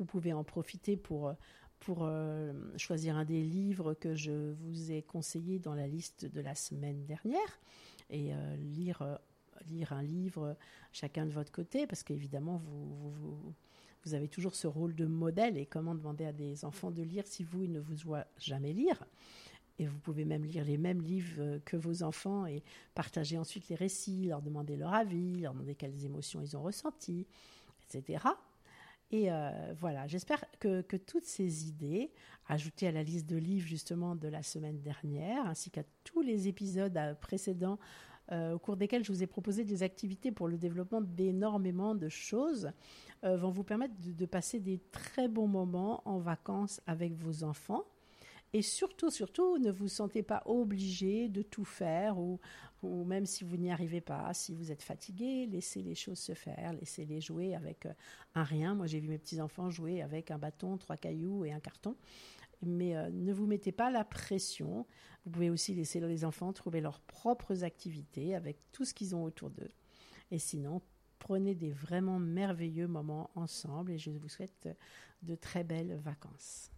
Vous 0.00 0.04
pouvez 0.04 0.32
en 0.32 0.42
profiter 0.42 0.96
pour 0.96 1.32
pour 1.80 1.98
euh, 2.00 2.54
choisir 2.78 3.14
un 3.14 3.26
des 3.26 3.42
livres 3.42 3.92
que 3.92 4.14
je 4.14 4.54
vous 4.54 4.90
ai 4.90 5.02
conseillé 5.02 5.58
dans 5.58 5.74
la 5.74 5.86
liste 5.86 6.24
de 6.24 6.40
la 6.40 6.54
semaine 6.54 7.04
dernière 7.04 7.60
et 8.10 8.32
euh, 8.32 8.56
lire 8.56 9.02
euh, 9.02 9.16
lire 9.68 9.92
un 9.92 10.02
livre 10.02 10.56
chacun 10.92 11.26
de 11.26 11.30
votre 11.30 11.52
côté, 11.52 11.86
parce 11.86 12.02
qu'évidemment, 12.02 12.56
vous, 12.56 13.10
vous, 13.10 13.54
vous, 14.04 14.14
avez 14.14 14.28
toujours 14.28 14.54
ce 14.54 14.66
rôle 14.66 14.94
de 14.94 15.06
modèle, 15.06 15.56
et 15.58 15.66
comment 15.66 15.94
demander 15.94 16.24
à 16.24 16.32
des 16.32 16.64
enfants 16.64 16.90
de 16.90 17.02
lire 17.02 17.26
si 17.26 17.42
vous, 17.42 17.64
ils 17.64 17.72
ne 17.72 17.80
vous 17.80 17.96
voient 18.04 18.26
jamais 18.38 18.72
lire 18.72 19.04
et 19.78 19.86
vous 19.86 19.98
pouvez 19.98 20.24
même 20.24 20.44
lire 20.44 20.64
les 20.64 20.78
mêmes 20.78 21.02
livres 21.02 21.58
que 21.64 21.76
vos 21.76 22.02
enfants 22.02 22.46
et 22.46 22.62
partager 22.94 23.36
ensuite 23.38 23.68
les 23.68 23.74
récits, 23.74 24.26
leur 24.26 24.40
demander 24.40 24.76
leur 24.76 24.94
avis, 24.94 25.40
leur 25.40 25.52
demander 25.52 25.74
quelles 25.74 26.04
émotions 26.04 26.40
ils 26.40 26.56
ont 26.56 26.62
ressenties, 26.62 27.26
etc. 27.82 28.24
Et 29.10 29.30
euh, 29.30 29.74
voilà, 29.78 30.06
j'espère 30.06 30.44
que, 30.60 30.80
que, 30.82 30.96
toutes 30.96 31.24
ces 31.24 31.68
idées, 31.68 32.10
ajoutées 32.48 32.88
à 32.88 32.92
la 32.92 33.02
liste 33.02 33.26
de 33.26 33.36
livres 33.36 33.66
justement 33.66 34.16
de 34.16 34.28
la 34.28 34.42
semaine 34.42 34.80
dernière, 34.80 35.46
ainsi 35.46 35.70
qu'à 35.70 35.82
tous 36.04 36.22
les 36.22 36.48
épisodes 36.48 36.96
euh, 36.96 37.14
précédents 37.14 37.78
euh, 38.32 38.54
au 38.54 38.58
cours 38.58 38.76
desquels 38.76 39.04
je 39.04 39.12
vous 39.12 39.22
ai 39.22 39.26
proposé 39.26 39.64
des 39.64 39.82
activités 39.82 40.32
pour 40.32 40.48
le 40.48 40.56
développement 40.56 41.00
d'énormément 41.02 41.94
de 41.94 42.08
choses, 42.08 42.70
euh, 43.24 43.36
vont 43.36 43.50
vous 43.50 43.64
permettre 43.64 43.94
de, 43.98 44.26
passer 44.26 44.60
des 44.60 44.80
très 44.92 45.28
bons 45.28 45.46
moments 45.46 46.02
en 46.06 46.18
vacances 46.18 46.80
avec 46.86 47.14
vos 47.14 47.44
enfants. 47.44 47.84
Et 48.52 48.62
surtout, 48.62 49.10
surtout, 49.10 49.58
ne 49.58 49.70
vous 49.70 49.88
sentez 49.88 50.22
pas 50.22 50.42
obligé 50.46 51.28
de 51.28 51.42
tout 51.42 51.64
faire 51.64 52.18
ou, 52.18 52.38
même 52.82 53.26
si 53.26 53.44
vous 53.44 53.56
n'y 53.56 53.70
arrivez 53.70 54.00
pas, 54.02 54.32
si 54.34 54.54
vous 54.54 54.70
êtes 54.70 54.82
fatigué, 54.82 55.46
laissez 55.46 55.82
les 55.82 55.94
choses 55.94 56.18
se 56.18 56.34
faire, 56.34 56.74
laissez-les 56.74 57.20
jouer 57.20 57.54
avec 57.54 57.86
euh, 57.86 57.92
un 58.34 58.44
rien. 58.44 58.74
Moi, 58.74 58.86
j'ai 58.86 59.00
vu 59.00 59.08
mes 59.08 59.18
petits-enfants 59.18 59.70
jouer 59.70 60.02
avec 60.02 60.30
un 60.30 60.38
bâton, 60.38 60.76
trois 60.76 60.96
cailloux 60.96 61.44
et 61.44 61.52
un 61.52 61.60
carton 61.60 61.96
Mais 62.66 62.96
euh, 62.96 63.10
ne 63.10 63.32
vous 63.32 63.46
mettez 63.46 63.72
pas 63.72 63.90
la 63.90 64.04
pression. 64.04 64.86
Vous 65.24 65.30
pouvez 65.30 65.50
aussi 65.50 65.74
laisser 65.74 66.00
les 66.00 66.24
enfants 66.24 66.52
trouver 66.52 66.80
leurs 66.80 67.00
propres 67.00 67.64
activités 67.64 68.34
avec 68.34 68.58
tout 68.72 68.84
ce 68.84 68.94
qu'ils 68.94 69.14
ont 69.14 69.24
autour 69.24 69.50
d'eux. 69.50 69.70
Et 70.30 70.38
sinon, 70.38 70.82
prenez 71.18 71.54
des 71.54 71.70
vraiment 71.70 72.18
merveilleux 72.18 72.88
moments 72.88 73.30
ensemble 73.34 73.92
et 73.92 73.98
je 73.98 74.10
vous 74.10 74.28
souhaite 74.28 74.68
de 75.22 75.34
très 75.34 75.64
belles 75.64 75.96
vacances. 76.04 76.73